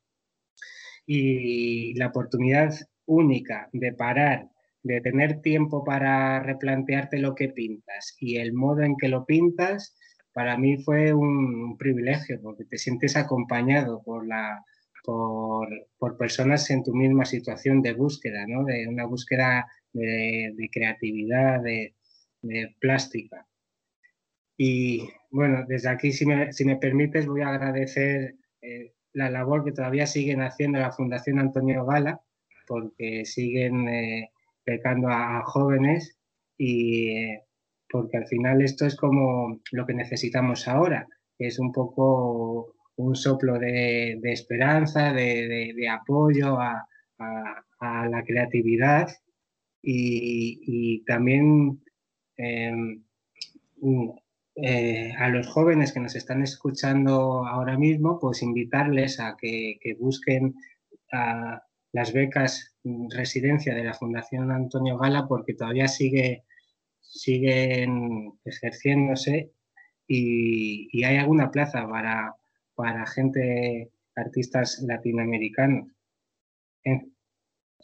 [1.06, 2.74] Y la oportunidad
[3.06, 4.50] única de parar
[4.84, 9.96] de tener tiempo para replantearte lo que pintas y el modo en que lo pintas,
[10.34, 14.64] para mí fue un privilegio porque te sientes acompañado por, la,
[15.04, 18.66] por, personas en tu misma situación de búsqueda, ¿no?
[18.66, 21.94] de una búsqueda de, creatividad, de,
[22.80, 23.48] plástica.
[24.58, 29.64] Y bueno, desde aquí, si me, si me permites, voy a agradecer eh, la labor
[29.64, 32.22] que todavía siguen haciendo la Fundación Antonio Gala,
[32.68, 34.32] porque siguen eh,
[34.66, 36.18] becando a, jóvenes
[36.58, 37.38] y
[37.90, 43.60] porque al final esto es como lo que necesitamos ahora, es un poco un soplo
[43.60, 46.88] de, esperanza, de, apoyo a,
[47.80, 49.10] la creatividad
[49.84, 51.84] y, también
[52.38, 53.04] em,
[54.56, 59.96] eh, a los jóvenes que nos están escuchando ahora mismo, pues invitarles a que, que
[59.96, 60.56] busquen
[61.92, 62.76] las becas
[63.12, 66.44] residencia de la Fundación Antonio Gala porque todavía sigue,
[67.02, 69.52] siguen ejerciéndose
[70.08, 72.36] y, hay alguna plaza para,
[72.76, 75.88] para gente, artistas latinoamericanos.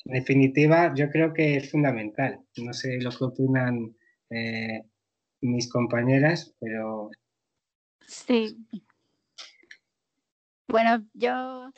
[0.05, 2.39] Definitiva, yo creo que es fundamental.
[2.57, 3.95] No sé lo que opinan
[4.29, 4.83] eh,
[5.41, 7.09] mis compañeras, pero...
[8.07, 8.57] Sí.
[10.67, 11.71] Bueno, yo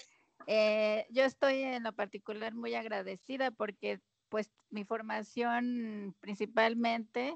[0.47, 7.35] eh, yo estoy en lo particular muy agradecida porque pues mi formación principalmente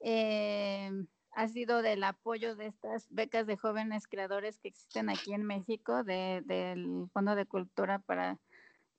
[0.00, 0.90] eh,
[1.32, 6.02] ha sido del apoyo de estas becas de jóvenes creadores que existen aquí en México
[6.04, 8.38] del Fondo de Cultura para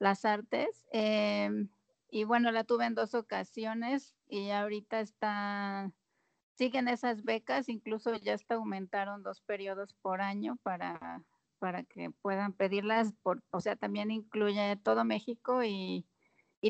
[0.02, 0.84] las Artes.
[0.92, 1.50] Eh,
[2.10, 5.92] y bueno, la tuve en dos ocasiones y ahorita está,
[6.58, 11.24] siguen esas becas, incluso ya hasta aumentaron dos periodos por año para
[11.60, 16.08] para que puedan pedirlas, por, o sea, también incluye todo México y,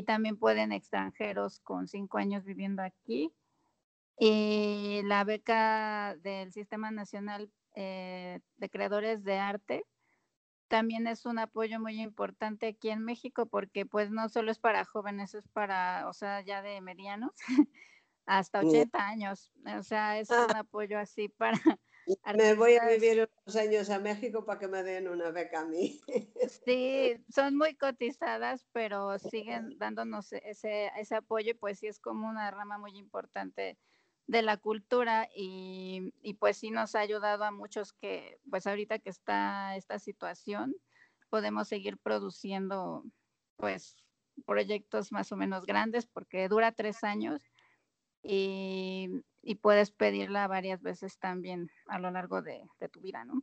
[0.06, 3.32] también pueden extranjeros con cinco años viviendo aquí.
[4.18, 9.84] Y la beca del Sistema Nacional eh, de Creadores de Arte
[10.72, 14.86] también es un apoyo muy importante aquí en México porque pues no solo es para
[14.86, 17.32] jóvenes, es para, o sea, ya de medianos
[18.24, 19.52] hasta 80 años.
[19.78, 21.60] O sea, es un apoyo así para
[22.38, 25.66] me voy a vivir unos años a México para que me den una beca a
[25.66, 26.00] mí.
[26.64, 32.26] Sí, son muy cotizadas, pero siguen dándonos ese, ese apoyo y pues sí es como
[32.26, 33.76] una rama muy importante
[34.32, 38.98] de la cultura y, y, pues sí nos ha ayudado a muchos que pues ahorita
[38.98, 40.74] que está esta situación
[41.28, 43.04] podemos seguir produciendo
[43.58, 43.94] pues
[44.46, 47.42] proyectos más o menos grandes porque dura tres años
[48.22, 49.10] y,
[49.42, 53.42] y puedes pedirla varias veces también a lo largo de, tu vida, ¿no?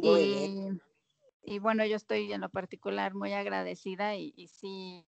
[0.00, 0.66] Y,
[1.44, 5.06] y, bueno, yo estoy en lo particular muy agradecida y, y sí,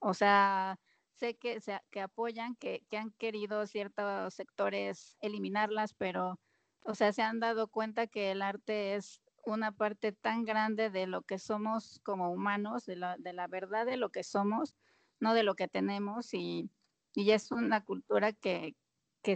[0.00, 0.80] o sea,
[1.16, 6.38] sé que, se, que apoyan, que, que han querido ciertos sectores eliminarlas, pero,
[6.84, 11.06] o sea, se han dado cuenta que el arte es una parte tan grande de
[11.06, 14.76] lo que somos como humanos, de la, de la verdad de lo que somos,
[15.20, 16.70] no de lo que tenemos y
[17.16, 18.76] y es una cultura que,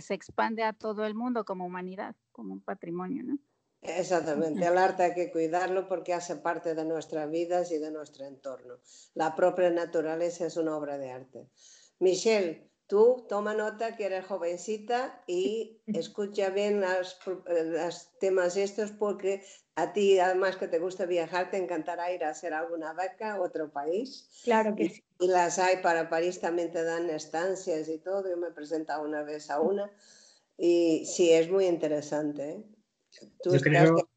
[0.01, 3.39] se expande a todo el mundo como humanidad, como un patrimonio, ¿no?
[3.83, 8.27] Exactamente, el arte hay que cuidarlo porque hace parte de nuestras vidas y de nuestro
[8.27, 8.79] entorno.
[9.15, 11.49] La propia naturaleza es una obra de arte.
[11.99, 19.43] Michelle, tú toma nota que eres jovencita y escucha bien los temas estos porque
[19.77, 23.41] a ti, además que te gusta viajar, te encantará ir a hacer alguna vaca a
[23.41, 24.29] otro país.
[24.45, 25.03] Claro que sí.
[25.19, 28.29] Y las hay para París, también te dan estancias y todo.
[28.29, 29.91] Yo me he presentado una vez a una
[30.59, 32.51] y sí, es muy interesante.
[32.51, 32.65] ¿eh?
[33.45, 34.09] Yo creo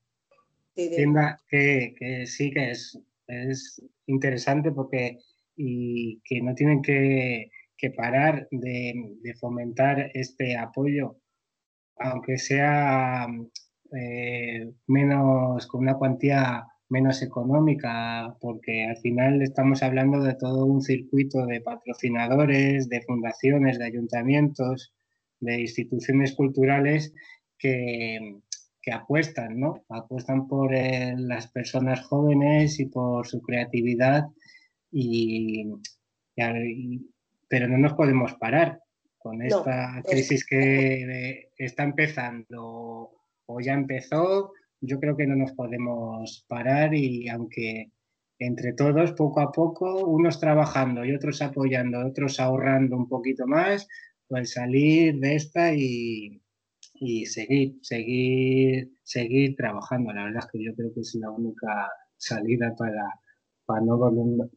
[0.75, 5.19] que, que, sí que es, es interesante porque
[5.55, 11.17] y que no tienen que, que parar de, fomentar este apoyo,
[11.97, 13.27] aunque sea
[13.91, 20.81] eh, menos con una cuantía menos económica, porque al final estamos hablando de todo un
[20.81, 24.93] circuito de patrocinadores, de fundaciones, de ayuntamientos,
[25.39, 27.13] de instituciones culturales
[27.57, 28.37] que,
[28.83, 29.85] que apuestan, ¿no?
[29.89, 34.25] Apuestan por eh, las personas jóvenes y por su creatividad
[34.91, 35.71] y,
[37.47, 38.79] pero no nos podemos parar
[39.17, 43.11] con esta crisis que está empezando
[43.45, 44.51] o ya empezó.
[44.81, 47.89] Yo creo que no nos podemos parar y aunque
[48.37, 53.87] entre todos, poco a poco, unos trabajando y otros apoyando, otros ahorrando un poquito más,
[54.27, 56.42] pues salir de esta y,
[56.93, 60.13] y seguir, seguir, seguir trabajando.
[60.13, 63.19] La verdad es que yo creo que es la única salida para,
[63.65, 63.97] para no,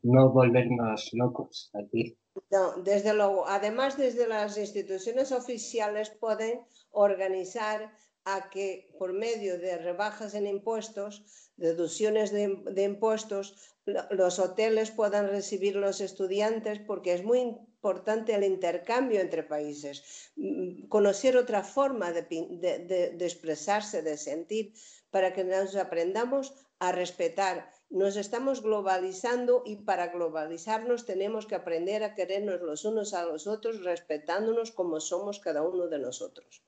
[0.02, 2.16] no volvernos locos aquí.
[2.50, 3.46] No, desde luego.
[3.48, 7.92] Además, desde las instituciones oficiales pueden organizar
[8.24, 13.76] a que por medio de rebajas en impuestos, deducciones de, de impuestos,
[14.10, 20.88] los hoteles puedan recibir los estudiantes porque es muy importante el intercambio entre países, mm,
[20.88, 24.74] conocer otra forma de, expresarse, de sentir,
[25.12, 27.70] para que nos aprendamos a respetar.
[27.88, 33.46] Nos estamos globalizando y para globalizarnos tenemos que aprender a querernos los unos a los
[33.46, 36.64] otros, respetándonos como somos cada uno de nosotros.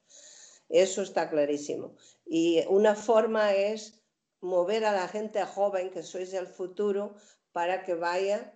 [0.68, 1.96] Eso está clarísimo.
[2.26, 4.04] Y una forma es
[4.40, 7.16] mover a la gente joven, que sois el futuro,
[7.50, 8.54] para que vaya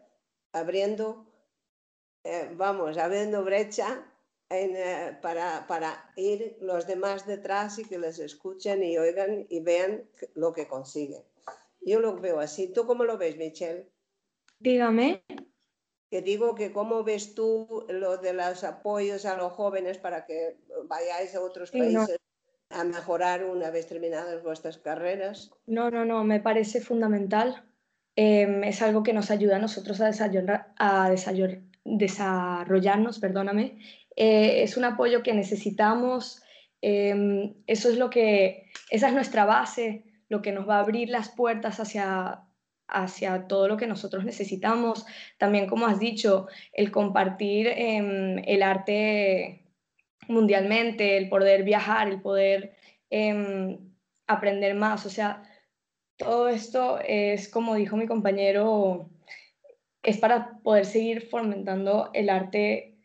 [0.52, 1.31] abriendo,
[2.24, 4.04] eh, vamos, abriendo brecha
[4.48, 10.04] eh, para, para, ir los demás detrás y que les escuchen y oigan y vean
[10.34, 11.22] lo que consiguen.
[11.80, 12.68] Yo lo veo así.
[12.68, 13.88] ¿Tú cómo lo ves, Michelle?
[14.60, 15.24] Dígame.
[16.10, 20.58] Que digo que cómo ves tú lo de los apoyos a los jóvenes para que
[20.84, 22.18] vayáis a otros países
[22.68, 25.50] a mejorar una vez terminadas vuestras carreras?
[25.66, 27.64] No, no, no, me parece fundamental.
[28.14, 30.10] Em, es algo que nos ayuda a nosotros a,
[30.76, 31.10] a
[31.84, 33.78] desarrollarnos, perdóname.
[34.16, 36.42] Eh, es un apoyo que necesitamos.
[36.80, 41.08] Em, eso es lo que, esa es nuestra base, lo que nos va a abrir
[41.08, 42.42] las puertas hacia,
[42.88, 45.06] hacia todo lo que nosotros necesitamos.
[45.38, 49.62] También, como has dicho, el compartir em, el arte
[50.28, 52.74] mundialmente, el poder viajar, el poder
[53.10, 53.78] em,
[54.26, 55.06] aprender más.
[55.06, 55.42] O sea,
[56.16, 59.10] todo esto es, como dijo mi compañero,
[60.02, 62.98] es para poder seguir fomentando el arte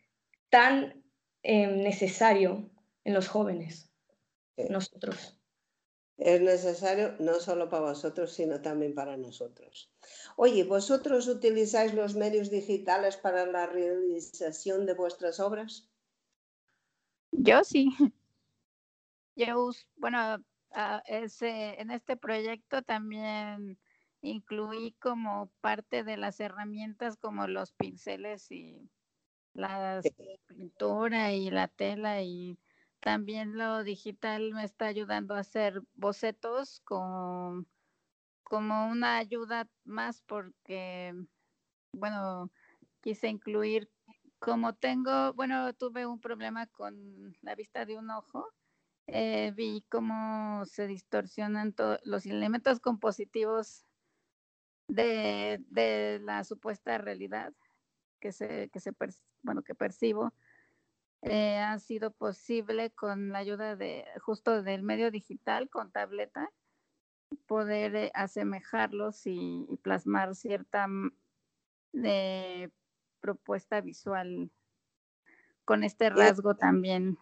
[0.50, 1.04] tan
[1.42, 2.70] em, necesario
[3.04, 3.90] en los jóvenes,
[4.68, 5.38] nosotros.
[6.18, 9.92] Es necesario no solo para vosotros, sino también para nosotros.
[10.36, 15.88] Oye, ¿vosotros utilizáis los medios digitales para la realización de vuestras obras?
[17.30, 17.88] Yo sí.
[19.36, 23.78] Yo, bueno, ah, ese, en este proyecto también
[24.20, 28.90] incluí como parte de las herramientas como los pinceles y
[29.54, 30.00] la
[30.46, 32.58] pintura y la tela y
[33.00, 37.66] también lo digital me está ayudando a hacer bocetos con
[38.42, 41.14] como una ayuda más porque
[41.92, 42.50] bueno
[43.00, 43.88] quise incluir
[44.38, 48.48] como tengo, bueno, tuve un problema con la vista de un ojo,
[49.06, 53.84] eh, vi cómo se distorsionan los elementos compositivos
[54.88, 57.52] de, de, la supuesta realidad
[58.20, 58.92] que se, que se
[59.42, 60.32] bueno, que percibo.
[61.22, 66.48] Eh, ha sido posible con la ayuda de justo del medio digital, con tableta,
[67.46, 70.86] poder eh, asemejarlos y, y, plasmar cierta
[71.92, 72.70] de
[73.20, 74.50] propuesta visual
[75.64, 77.18] con este rasgo también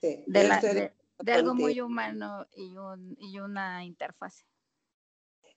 [0.00, 0.92] de,
[1.32, 4.44] algo muy humano y, un, y una interfase.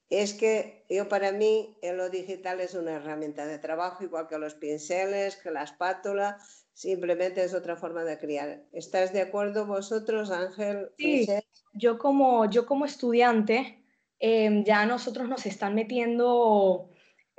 [0.10, 4.38] Es que yo para mí en lo digital es una herramienta de trabajo, igual que
[4.38, 6.38] los pinceles, que la espátula,
[6.74, 8.64] simplemente es otra forma de criar.
[8.72, 10.92] ¿Estás de acuerdo vosotros, Ángel?
[10.98, 11.28] Sí,
[11.74, 13.84] yo como, yo como estudiante,
[14.20, 16.90] em, ya nosotros nos están metiendo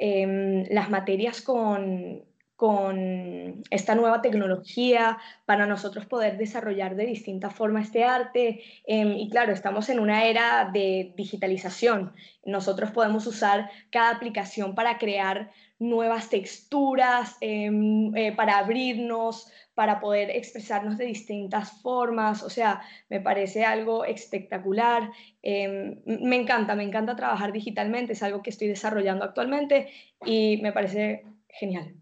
[0.01, 2.25] Em, las materias con,
[2.59, 8.65] con esta nueva tecnología para nosotros poder desarrollar de distinta forma este arte.
[8.85, 12.13] Em, y claro, estamos en una era de digitalización.
[12.45, 20.29] Nosotros podemos usar cada aplicación para crear nuevas texturas, em, eh, para abrirnos, para poder
[20.31, 22.43] expresarnos de distintas formas.
[22.43, 25.13] O sea, me parece algo espectacular.
[25.43, 29.93] Em, me encanta, me encanta trabajar digitalmente, es algo que estoy desarrollando actualmente
[30.25, 31.98] y me parece genial.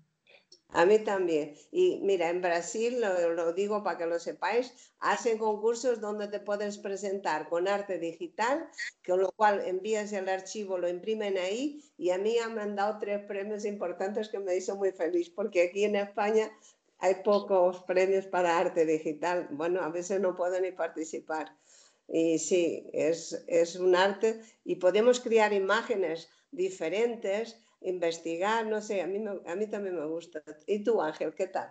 [0.70, 1.54] A mí también.
[1.70, 6.78] Y mira, en Brasil, lo, digo para que lo sepáis, hacen concursos donde te puedes
[6.78, 8.68] presentar con arte digital,
[9.06, 13.24] con lo cual envías el archivo, lo imprimen ahí y a mí han mandado tres
[13.26, 16.50] premios importantes que me hizo muy feliz, porque aquí en España
[16.98, 19.48] hay pocos premios para arte digital.
[19.50, 21.56] Bueno, a veces no puedo ni participar.
[22.08, 29.06] Y sí, es, es un arte y podemos crear imágenes diferentes investigar, no sé, a
[29.06, 30.42] mí, a mí también me gusta.
[30.66, 31.70] ¿Y tú, Ángel, qué tal?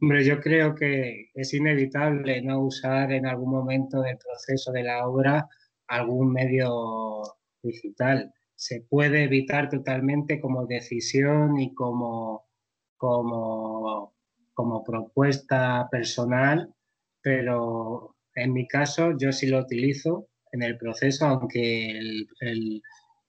[0.00, 5.06] Hombre, yo creo que es inevitable no usar en algún momento del proceso de la
[5.06, 5.48] obra
[5.86, 7.22] algún medio
[7.62, 8.32] digital.
[8.56, 12.48] Se puede evitar totalmente como decisión y como,
[12.96, 14.16] como,
[14.54, 16.74] como propuesta personal,
[17.20, 22.82] pero en mi caso yo sí lo utilizo en el proceso, aunque el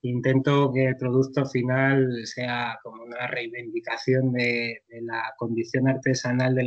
[0.03, 6.63] intento que el producto final sea como una reivindicación de, la condición artesanal de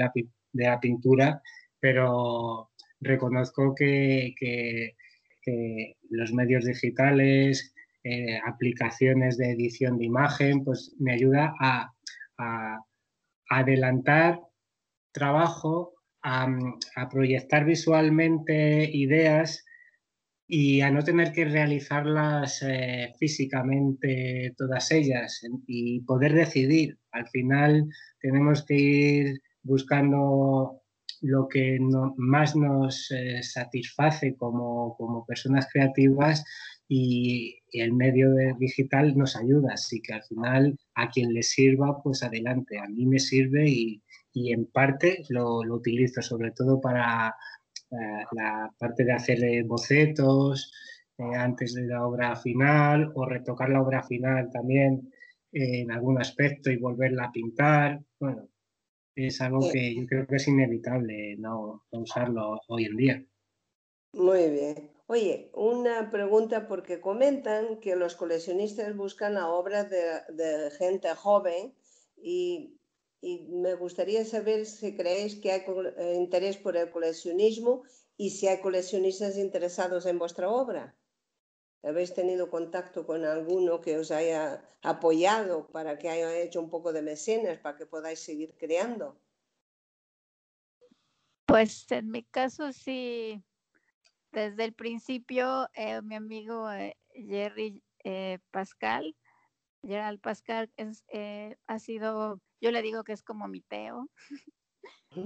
[0.54, 1.42] la, pintura,
[1.78, 2.70] pero
[3.00, 4.34] reconozco que,
[6.10, 11.92] los medios digitales, eh, aplicaciones de edición de imagen, pues me ayuda a,
[13.48, 14.40] adelantar
[15.12, 16.48] trabajo, a,
[17.10, 19.65] proyectar visualmente ideas
[20.48, 26.98] y a no tener que realizarlas eh, físicamente todas ellas y poder decidir.
[27.12, 27.86] Al final
[28.20, 30.82] tenemos que ir buscando
[31.22, 31.78] lo que
[32.16, 36.44] más nos eh, satisface como, como, personas creativas
[36.88, 38.28] y, el medio
[38.58, 42.78] digital nos ayuda, así que al final a quien le sirva, pues adelante.
[42.78, 47.34] A mí me sirve y, y en parte lo, lo utilizo sobre todo para
[47.90, 50.72] la, parte de hacer bocetos
[51.18, 55.12] eh, antes de la obra final o retocar la obra final también
[55.52, 58.00] en algún aspecto y volverla a pintar.
[58.20, 58.48] Bueno,
[59.14, 63.24] es algo que yo creo que es inevitable no, usarlo hoy en día.
[64.12, 64.90] Muy bien.
[65.06, 71.72] Oye, una pregunta porque comentan que los coleccionistas buscan la obra de, de gente joven
[72.16, 72.76] y
[73.26, 75.64] y me gustaría saber si creéis que hay
[75.96, 77.82] eh, interés por el coleccionismo
[78.16, 80.94] y si hay coleccionistas interesados en vuestra obra.
[81.82, 86.92] ¿Habéis tenido contacto con alguno que os haya apoyado para que haya hecho un poco
[86.92, 89.18] de mecenas para que podáis seguir creando?
[91.46, 93.42] Pues en mi caso sí,
[94.30, 97.82] desde el principio eh, mi amigo eh, Jerry
[98.52, 99.16] Pascal,
[99.82, 100.70] Gerald Pascal
[101.66, 104.08] ha sido yo le digo que es como mi Teo,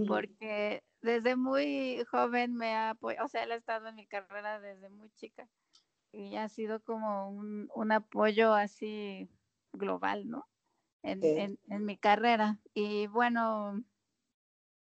[0.06, 4.60] porque desde muy joven me ha apoyado, o sea, él ha estado en mi carrera
[4.60, 5.48] desde muy chica
[6.12, 9.28] y ha sido como un, apoyo así
[9.72, 10.46] global, ¿no?
[11.02, 12.58] En, en, mi carrera.
[12.74, 13.82] Y bueno,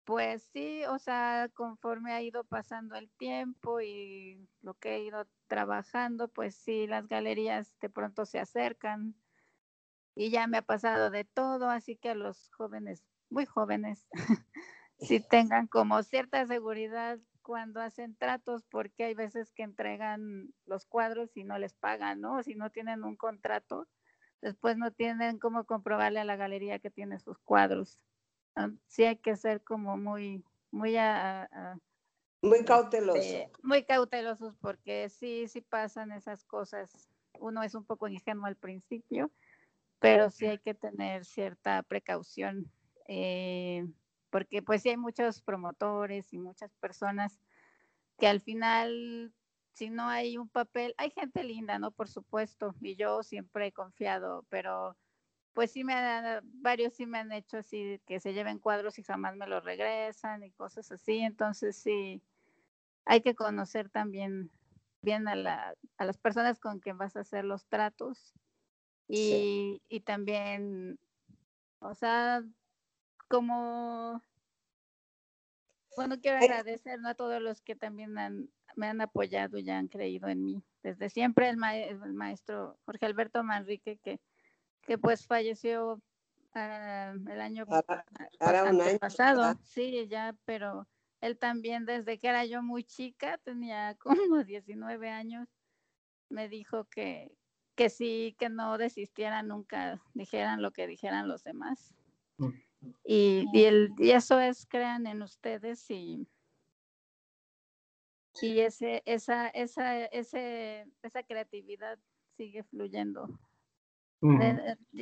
[0.04, 5.28] pues sí, o sea, conforme ha ido pasando el tiempo y lo que he ido
[5.48, 9.16] trabajando, pues sí, las galerías de pronto se acercan
[10.16, 14.08] y ya me ha pasado de todo, así que a los jóvenes, muy jóvenes,
[15.00, 21.36] si tengan como cierta seguridad cuando hacen tratos, porque hay veces que entregan los cuadros
[21.36, 22.42] y no les pagan, ¿no?
[22.44, 23.88] Si no tienen un contrato,
[24.42, 28.00] después no tienen cómo comprobarle a la galería que tiene sus cuadros.
[28.88, 30.98] Sí hay que ser como muy, muy
[32.44, 33.52] muy este, cautelosos.
[33.64, 37.10] muy cautelosos porque sí, sí pasan esas cosas.
[37.40, 39.32] Uno es un poco ingenuo al principio
[40.04, 42.70] pero sí hay que tener cierta precaución,
[43.08, 43.88] eh,
[44.32, 47.40] porque pues sí hay muchos promotores y muchas personas
[48.20, 49.34] que al final,
[49.72, 51.92] si no hay un papel, hay gente linda, ¿no?
[51.92, 54.98] Por supuesto, y yo siempre he confiado, pero
[55.54, 59.04] pues sí me han, varios sí me han hecho así, que se lleven cuadros y
[59.04, 62.22] jamás me los regresan y cosas así, entonces sí,
[63.06, 64.52] hay que conocer también
[65.02, 68.34] bien a, la, a las personas con quien vas a hacer los tratos
[69.08, 71.00] y, y también,
[71.80, 72.44] o sea,
[73.28, 74.22] como,
[75.96, 80.44] bueno, quiero agradecer a todos los que también me han apoyado y han creído en
[80.44, 80.64] mí.
[80.84, 84.20] Desde siempre el, maestro Jorge Alberto Manrique, que,
[84.82, 86.02] que pues falleció
[86.54, 87.66] ah, el año,
[89.00, 90.86] pasado, sí, ya, pero
[91.22, 93.96] él también desde que era yo muy chica, tenía
[94.36, 95.48] como 19 años,
[96.28, 97.32] me dijo que,
[97.76, 101.96] que sí, que no desistieran nunca, dijeran lo que dijeran los demás.
[102.38, 102.50] Mm.
[103.06, 106.28] Y, y, el, y eso es, crean en ustedes y,
[108.42, 111.98] y ese, esa, esa, ese, esa creatividad
[112.36, 113.40] sigue fluyendo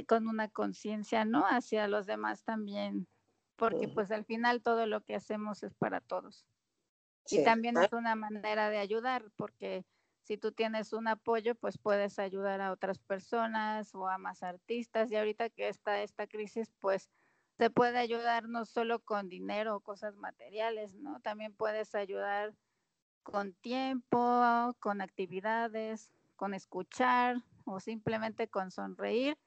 [0.07, 1.45] con una conciencia, ¿no?
[1.45, 3.07] Hacia los demás también,
[3.55, 6.47] porque pues al final todo lo que hacemos es para todos.
[7.29, 7.85] Y también ah.
[7.85, 9.85] es una manera de ayudar, porque
[10.23, 15.11] si tú tienes un apoyo, pues puedes ayudar a otras personas o a más artistas.
[15.11, 17.09] Y ahorita que está esta crisis, pues
[17.57, 21.19] se puede ayudar no solo con dinero o cosas materiales, ¿no?
[21.21, 22.53] También puedes ayudar
[23.23, 29.37] con tiempo, con actividades, con escuchar o simplemente con sonreír.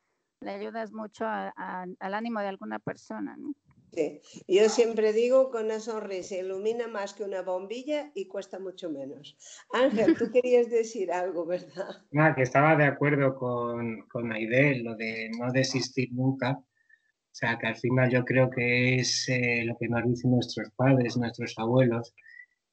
[0.40, 3.54] Le ayudas mucho al ánimo de alguna persona, ¿no?
[3.94, 4.20] Sí.
[4.48, 9.36] Yo siempre digo que una sonrisa ilumina más que una bombilla y cuesta mucho menos.
[9.72, 12.02] Ángel, tú querías decir algo, ¿verdad?
[12.34, 16.58] que estaba de acuerdo con, con Aide, lo de no desistir nunca.
[16.58, 20.70] O sea, que al final yo creo que es eh, lo que nos dicen nuestros
[20.74, 22.14] padres, nuestros abuelos,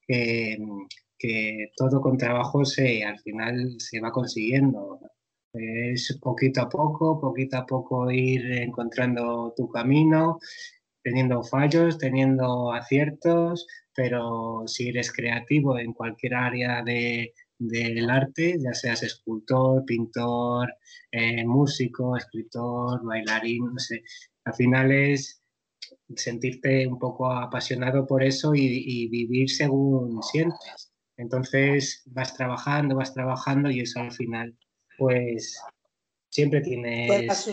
[0.08, 0.58] que,
[1.20, 5.00] que todo con trabajo se, al final se va consiguiendo.
[5.54, 10.40] Es poquito a poco, poquito a poco ir encontrando tu camino
[11.04, 18.74] teniendo fallos, teniendo aciertos, pero si eres creativo en cualquier área de, del arte, ya
[18.74, 20.74] seas escultor, pintor,
[21.12, 24.04] eh, músico, escritor, bailarín, no sé,
[24.46, 25.42] al final es
[26.16, 30.92] sentirte un poco apasionado por eso y, vivir según sientes.
[31.18, 34.58] Entonces vas trabajando, vas trabajando y eso al final,
[34.98, 35.62] pues
[36.30, 37.52] siempre tienes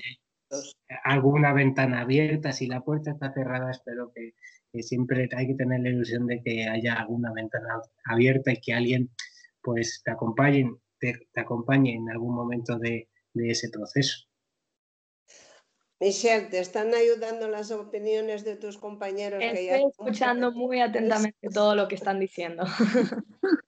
[1.05, 4.35] alguna ventana abierta, si la puerta está cerrada, espero que,
[4.83, 9.11] siempre hay que tener la ilusión de que haya alguna ventana abierta y que alguien
[9.63, 10.71] pues te acompañe,
[11.01, 14.27] te, acompañe en algún momento de, ese proceso.
[16.01, 19.43] Michelle, ¿te están ayudando las opiniones de tus compañeros?
[19.43, 22.65] Estoy escuchando muy atentamente todo lo que están diciendo.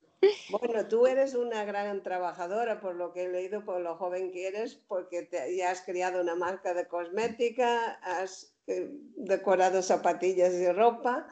[0.50, 4.48] Bueno, tú eres una gran trabajadora, por lo que he leído, por lo joven que
[4.48, 11.26] eres, porque ya has creado una marca de cosmética, has eh, decorado zapatillas y ropa.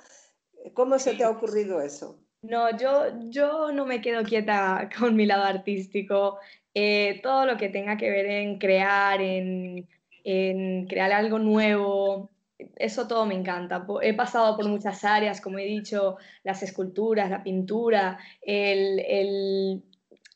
[0.75, 2.19] ¿Cómo se te ha ocurrido eso?
[2.43, 6.39] No, yo, yo no me quedo quieta con mi lado artístico.
[6.75, 9.89] Eh, todo lo que tenga que ver en crear, en,
[10.25, 12.31] en crear algo nuevo,
[12.77, 13.87] eso todo me encanta.
[14.03, 19.83] He pasado por muchas áreas, como he dicho, las esculturas, la pintura, el,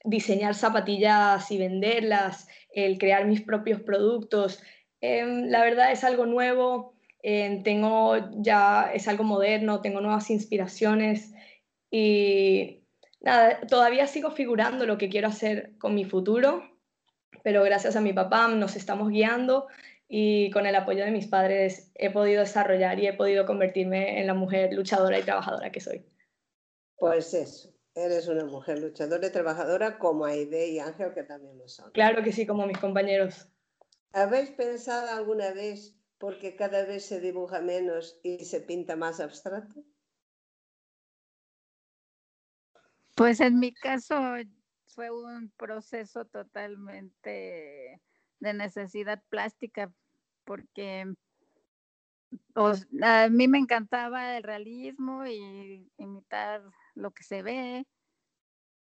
[0.05, 4.63] diseñar zapatillas y venderlas, el crear mis propios productos.
[5.01, 11.33] Em, la verdad es algo nuevo, em, tengo ya, es algo moderno, tengo nuevas inspiraciones
[11.91, 12.83] y
[13.21, 16.63] nada, todavía sigo figurando lo que quiero hacer con mi futuro,
[17.45, 19.67] pero gracias a mi papá nos estamos guiando
[20.15, 24.27] y con el apoyo de mis padres he podido desarrollar y he podido convertirme en
[24.27, 26.05] la mujer luchadora y trabajadora que soy.
[26.99, 31.67] Pues eso, eres una mujer luchadora y trabajadora como Aide y Ángel que también lo
[31.67, 31.91] son.
[31.93, 33.49] Claro que sí, como mis compañeros.
[34.13, 39.83] ¿Habéis pensado alguna vez porque cada vez se dibuja menos y se pinta más abstracto?
[43.17, 44.21] Pues en mi caso
[44.85, 48.03] fue un proceso totalmente
[48.41, 49.91] de necesidad plástica
[50.53, 51.07] porque
[53.03, 56.63] a mí me encantaba el realismo y imitar
[56.95, 57.87] lo que se ve,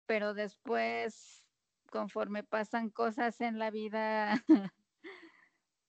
[0.06, 1.46] pero después,
[1.90, 4.44] conforme pasan cosas en la vida,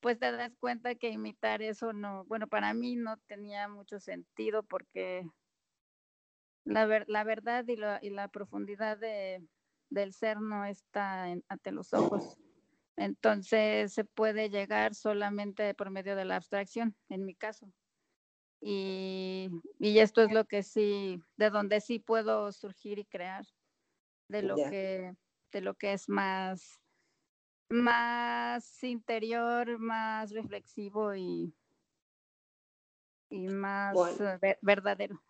[0.01, 4.63] pues te das cuenta que imitar eso no, bueno, para mí no tenía mucho sentido
[4.63, 5.27] porque
[6.63, 9.45] la, la verdad y, la profundidad de,
[9.91, 12.39] del ser no está ante los ojos.
[12.97, 17.73] Entonces se puede llegar solamente por medio de la abstracción, en mi caso.
[18.61, 23.45] Y, esto es lo que sí, de donde sí puedo surgir y crear,
[24.29, 25.15] de lo que,
[25.53, 26.81] de lo que es más,
[27.69, 31.53] más interior, más reflexivo y,
[33.29, 33.95] y más
[34.63, 35.21] verdadero.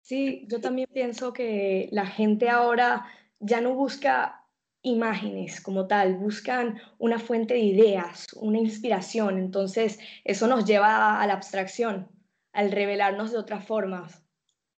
[0.00, 3.04] Sí, yo también pienso que la gente ahora
[3.40, 4.39] ya no busca
[4.82, 9.38] imágenes como tal, buscan una fuente de ideas, una inspiración.
[9.38, 12.10] Entonces, eso nos lleva a la abstracción,
[12.52, 14.24] al revelarnos de otras formas,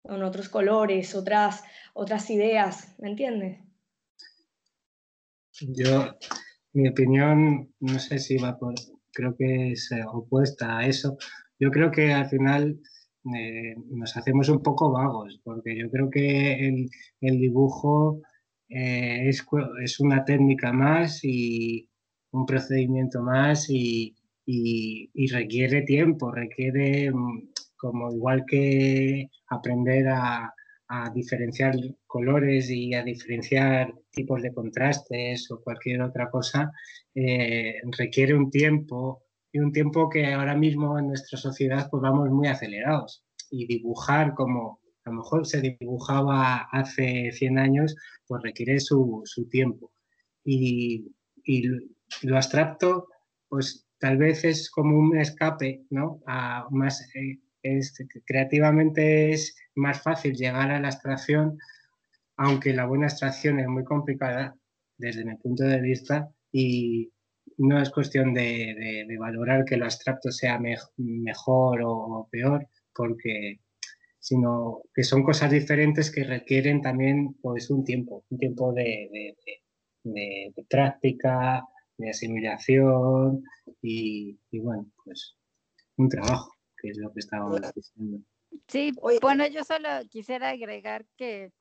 [0.01, 3.59] con otros colores, otras, otras ideas, ¿me entiendes?
[5.59, 6.15] Yo,
[6.73, 8.73] mi opinión, no sé si va por,
[9.13, 11.17] creo que es eh, opuesta a eso.
[11.59, 12.79] Yo creo que al final
[13.35, 16.89] eh, nos hacemos un poco vagos, porque yo creo que el,
[17.19, 18.21] el dibujo
[18.73, 21.87] eh, es, una técnica más y
[22.31, 24.15] un procedimiento más y,
[25.31, 30.53] requiere tiempo, requiere mm, como igual que aprender a,
[30.93, 31.73] a diferenciar
[32.05, 36.69] colores y a diferenciar tipos de contrastes o cualquier otra cosa,
[37.15, 42.29] eh, requiere un tiempo y un tiempo que ahora mismo en nuestra sociedad pues vamos
[42.29, 43.23] muy acelerados.
[43.49, 47.95] Y dibujar como a lo mejor se dibujaba hace 100 años,
[48.27, 49.91] pues requiere su, tiempo.
[50.43, 51.11] Y,
[51.43, 51.63] y,
[52.23, 53.07] lo abstracto,
[53.49, 56.21] pues tal vez es como un escape, ¿no?
[56.27, 57.39] A más, eh,
[58.25, 61.57] creativamente es más fácil llegar a la abstracción,
[62.37, 64.55] aunque la buena abstracción es muy complicada
[64.97, 67.11] desde mi punto de vista y
[67.57, 70.59] no es cuestión de, valorar que lo abstracto sea
[70.97, 73.59] mejor o, peor, porque
[74.21, 79.35] sino que son cosas diferentes que requieren también pues un tiempo, un tiempo de,
[80.69, 81.65] práctica,
[81.97, 83.43] de asimilación
[83.81, 85.35] y, y, bueno, pues
[85.97, 88.19] un trabajo que es lo que estábamos diciendo.
[88.67, 91.51] Sí, bueno, yo solo quisiera agregar que,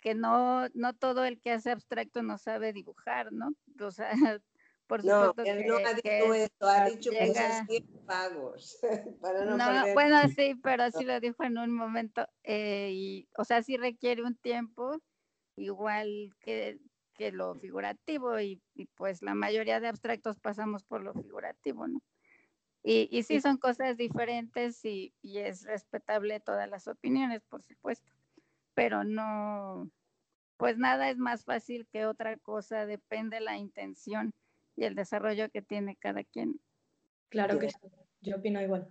[0.00, 3.54] que no, no todo el que hace abstracto no sabe dibujar, ¿no?
[3.80, 4.10] O sea,
[4.86, 8.78] por supuesto no, él no ha dicho esto, ha dicho que es pagos.
[9.20, 12.26] para no, no bueno, sí, pero sí lo dijo en un momento.
[12.42, 15.00] Eh, y, o sea, sí requiere un tiempo,
[15.56, 16.78] igual que,
[17.14, 22.00] que lo figurativo, y, y, pues la mayoría de abstractos pasamos por lo figurativo, ¿no?
[22.82, 28.12] Y, y sí son cosas diferentes y, y, es respetable todas las opiniones, por supuesto,
[28.74, 29.90] pero no,
[30.58, 34.34] pues nada es más fácil que otra cosa, depende la intención
[34.76, 36.60] y el desarrollo que tiene cada quien.
[37.28, 37.76] Claro que sí,
[38.20, 38.88] yo opino igual.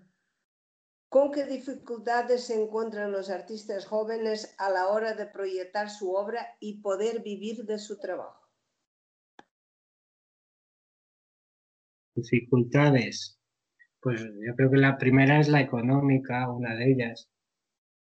[1.09, 6.55] ¿Con qué dificultades se encuentran los artistas jóvenes a la hora de proyectar su obra
[6.59, 8.49] y poder vivir de su trabajo?
[12.15, 13.39] Dificultades.
[14.01, 17.29] Pues yo creo que la primera es la económica, una de ellas.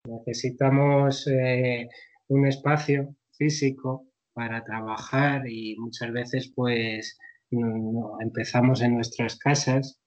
[0.05, 1.87] Necesitamos eh,
[2.27, 7.17] un espacio físico para trabajar y muchas veces pues
[8.21, 9.99] empezamos en nuestras casas.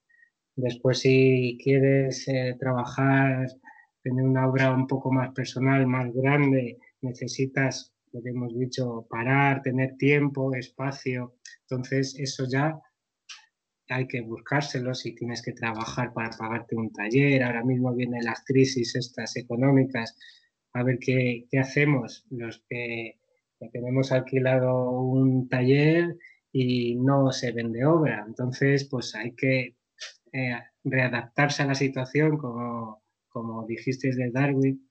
[0.55, 3.47] Después si quieres eh, trabajar,
[4.03, 9.61] tener una obra un poco más personal, más grande, necesitas, lo que hemos dicho, parar,
[9.61, 11.35] tener tiempo, espacio.
[11.61, 12.79] Entonces eso ya
[13.89, 17.43] hay que buscárselo si tienes que trabajar para pagarte un taller.
[17.43, 20.17] Ahora mismo vienen las crisis estas económicas.
[20.73, 23.15] A ver qué, qué hacemos los que,
[23.73, 26.15] tenemos alquilado un taller
[26.51, 28.23] y no se vende obra.
[28.27, 29.75] Entonces, pues hay que
[30.33, 34.89] eh, readaptarse a la situación, como, como dijiste de Darwin,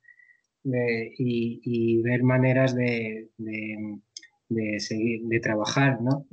[0.64, 4.00] y, y, ver maneras de, de,
[4.48, 6.26] de, seguir, de trabajar, ¿no?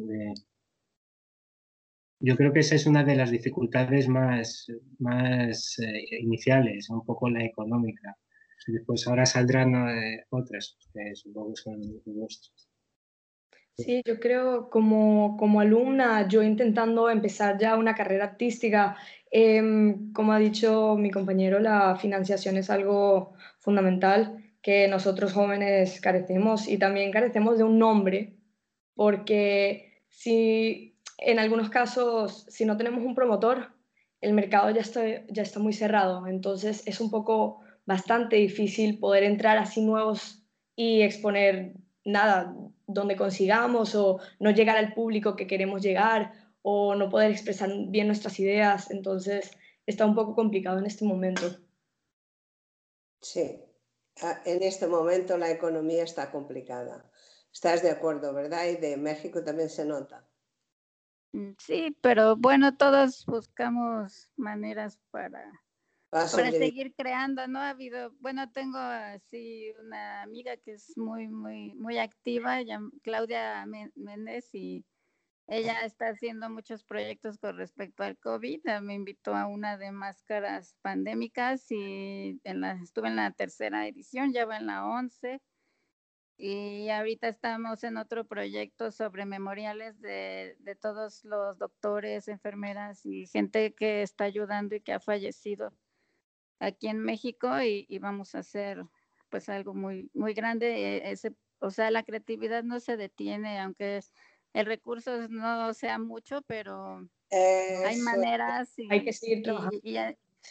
[2.19, 4.67] Yo creo que esa es una de las dificultades más,
[4.99, 8.17] más eh, iniciales, un poco la económica.
[8.67, 12.69] Después ahora saldrán eh, otras, que supongo son vuestras.
[13.77, 18.95] Sí, yo creo como, como alumna, yo intentando empezar ya una carrera artística,
[19.31, 26.67] em, como ha dicho mi compañero, la financiación es algo fundamental que nosotros jóvenes carecemos
[26.69, 28.37] y también carecemos de un nombre,
[28.95, 33.73] porque si en algunos casos, si no tenemos un promotor,
[34.21, 39.23] el mercado ya está, ya está muy cerrado, entonces es un poco bastante difícil poder
[39.23, 40.43] entrar así nuevos
[40.77, 41.73] y exponer
[42.05, 42.55] nada
[42.87, 46.31] donde consigamos o no llegar al público que queremos llegar
[46.61, 49.51] o no poder expresar bien nuestras ideas, entonces
[49.85, 51.57] está un poco complicado en este momento.
[53.21, 53.59] Sí,
[54.21, 57.09] ah, en este momento la economía está complicada.
[57.51, 58.65] Estás de acuerdo, ¿verdad?
[58.67, 60.27] Y de México también se nota.
[61.31, 65.64] Mm, sí, pero bueno, todos buscamos maneras para,
[66.15, 67.59] para seguir creando, ¿no?
[67.59, 72.59] Ha habido, bueno, tengo así una amiga que es muy, muy, muy activa,
[73.03, 74.85] Claudia Méndez, y
[75.47, 78.61] ella está haciendo muchos proyectos con respecto al COVID.
[78.81, 84.31] Me invitó a una de máscaras pandémicas y en la, estuve en la tercera edición,
[84.31, 85.41] ya va en la once.
[86.37, 93.25] Y ahorita estamos en otro proyecto sobre memoriales de, de, todos los doctores, enfermeras y
[93.27, 95.71] gente que está ayudando y que ha fallecido
[96.59, 98.83] aquí en México y, y vamos a hacer
[99.29, 100.97] pues algo muy, muy grande.
[100.97, 104.01] E, ese, o sea, la creatividad no se detiene, aunque
[104.53, 109.79] el recurso no sea mucho, pero hay maneras y, hay que seguir trabajando.
[109.83, 109.97] Y,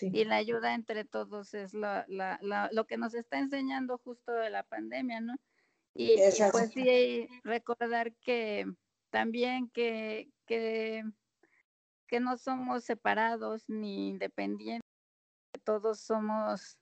[0.02, 4.32] y, la ayuda entre todos es la, la, la, lo que nos está enseñando justo
[4.32, 5.36] de la pandemia, ¿no?
[5.94, 6.16] Y,
[6.50, 8.66] pues sí, recordar que
[9.10, 11.04] también que, que,
[12.08, 14.83] que no somos separados ni independientes,
[15.64, 16.78] todos somos,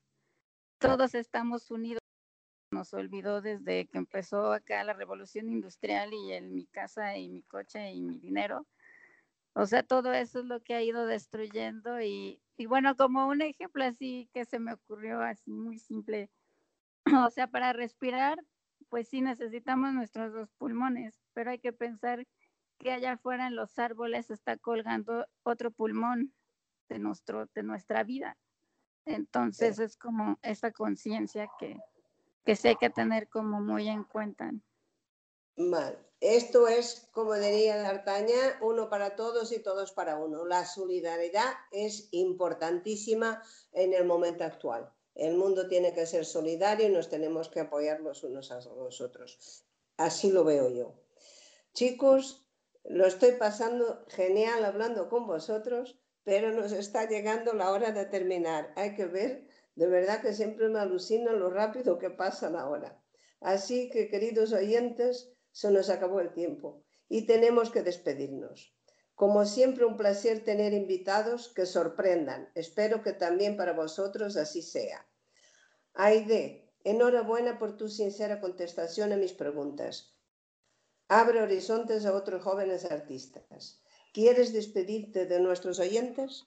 [0.79, 2.03] todos estamos unidos
[2.73, 7.43] nos olvidó desde que empezó acá la revolución industrial y el, mi casa y mi
[7.43, 8.67] coche y mi dinero.
[9.55, 13.43] O sea, todo eso es lo que ha ido destruyendo y, y bueno, como un
[13.43, 16.31] ejemplo así que se me ocurrió así muy simple,
[17.27, 18.39] o sea, para respirar,
[18.89, 22.27] pues sí necesitamos nuestros dos pulmones, pero hay que pensar
[22.79, 26.35] que allá afuera en los árboles está colgando otro pulmón
[26.89, 28.37] de, nuestro, de nuestra vida.
[29.05, 31.77] Entonces es como esa conciencia que,
[32.45, 34.53] que sí hay que tener como muy en cuenta.
[35.57, 35.99] Mal.
[36.21, 40.45] Esto es, como diría D'Artagnan, uno para todos y todos para uno.
[40.47, 43.43] La solidaridad es importantísima
[43.73, 44.93] en el momento actual.
[45.17, 49.01] El mundo tiene que ser solidario y nos tenemos que apoyar los unos a los
[49.01, 49.65] otros.
[49.97, 50.95] Así lo veo yo.
[51.75, 52.47] Chicos,
[52.85, 58.73] lo estoy pasando genial hablando con vosotros, pero nos está llegando la hora de terminar.
[58.77, 63.03] Hay que ver, de verdad que siempre me alucina lo rápido que pasa la hora.
[63.41, 68.75] Así que, queridos oyentes, se nos acabó el tiempo y tenemos que despedirnos.
[69.15, 72.51] Como siempre, un placer tener invitados que sorprendan.
[72.55, 75.07] Espero que también para vosotros así sea.
[75.95, 80.17] Aide, enhorabuena por tu sincera contestación a mis preguntas.
[81.09, 83.82] Abre horizontes a otros jóvenes artistas.
[84.13, 86.47] ¿Quieres despedirte de nuestros oyentes?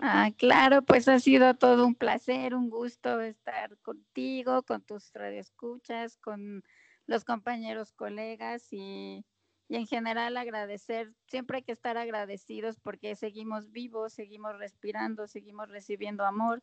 [0.00, 6.18] Ah, claro, pues ha sido todo un placer, un gusto estar contigo, con tus radioescuchas,
[6.18, 6.62] con
[7.06, 9.24] los compañeros, colegas y,
[9.70, 16.24] en general agradecer, siempre hay que estar agradecidos porque seguimos vivos, seguimos respirando, seguimos recibiendo
[16.24, 16.62] amor,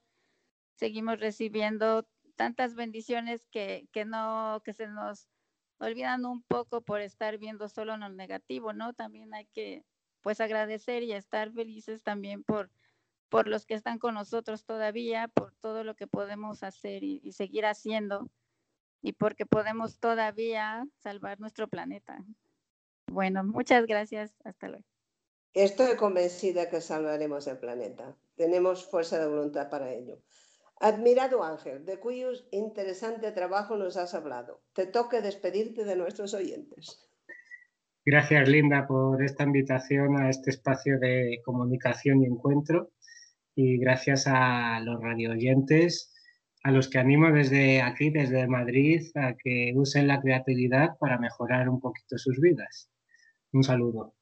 [0.75, 5.27] seguimos recibiendo tantas bendiciones que, que no, que se nos
[5.79, 8.93] olvidan un poco por estar viendo solo en lo negativo, ¿no?
[8.93, 9.83] También hay que
[10.25, 12.71] pues agradecer y estar felices también por,
[13.29, 17.67] por los que están con nosotros todavía, por todo lo que podemos hacer y seguir
[17.67, 18.27] haciendo
[19.03, 22.25] y porque podemos todavía salvar nuestro planeta.
[23.05, 24.33] Bueno, muchas gracias.
[24.43, 24.83] Hasta luego.
[25.53, 28.17] Estoy convencida que salvaremos el planeta.
[28.35, 30.17] Tenemos fuerza de voluntad para ello.
[30.79, 34.59] Admirado Ángel, de cuyo interesante trabajo nos has hablado.
[34.73, 37.04] Te toca despedirte de nuestros oyentes.
[38.05, 42.91] Gracias, Linda, por esta invitación a este espacio de comunicación y encuentro.
[43.55, 46.11] Y gracias a los radio oyentes
[46.65, 51.69] a los que animo desde aquí, desde Madrid, a que usen la creatividad para mejorar
[51.69, 52.89] un poquito sus vidas.
[53.53, 54.15] Un saludo.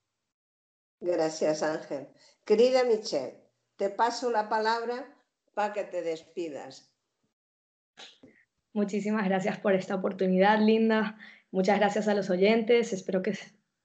[0.99, 2.09] Gracias, Ángel.
[2.43, 3.37] Querida Michelle,
[3.77, 5.07] te paso la palabra
[5.53, 6.93] para que te despidas.
[8.73, 11.17] Muchísimas gracias por esta oportunidad, Linda.
[11.49, 12.91] Muchas gracias a los oyentes.
[12.91, 13.37] Espero que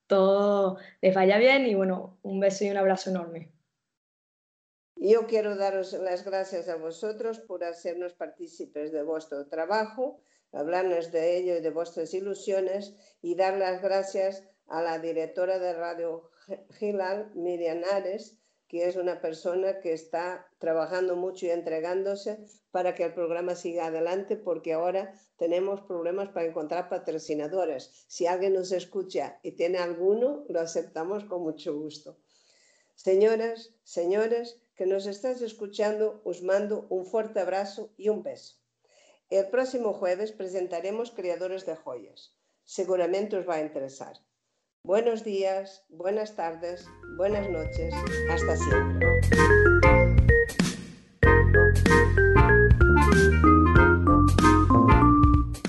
[0.09, 3.53] todo les vaya bien y bueno, un beso y un abrazo enorme.
[4.97, 11.37] Yo quiero daros las gracias a vosotros por hacernos partícipes de vuestro trabajo, hablarnos de
[11.37, 16.31] ello y de vuestras ilusiones y dar las gracias a la directora de Radio
[16.79, 18.38] Gilal, Miriam Ares,
[18.69, 22.39] que es una persona que está trabajando mucho y entregándose
[22.71, 28.05] para que el programa siga adelante, porque ahora tenemos problemas para encontrar patrocinadores.
[28.07, 32.19] Si alguien nos escucha y tiene alguno, lo aceptamos con mucho gusto.
[32.95, 38.57] Señoras, señores, que nos estás escuchando, os mando un fuerte abrazo y un beso.
[39.31, 42.35] El próximo jueves presentaremos Creadores de Joyas.
[42.65, 44.17] Seguramente os va a interesar.
[44.89, 47.93] Buenos días, buenas tardes, buenas noches.
[48.31, 49.07] Hasta siempre.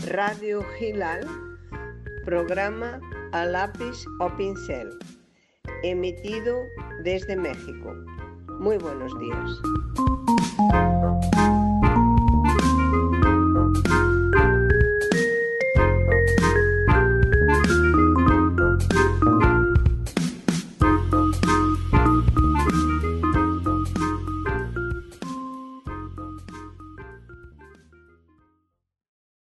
[0.08, 1.28] Radio Gilal,
[2.24, 3.02] programa
[3.34, 4.98] a lápiz o pincel,
[5.84, 6.56] emitido
[7.04, 7.94] desde México.
[8.58, 11.09] Muy buenos días.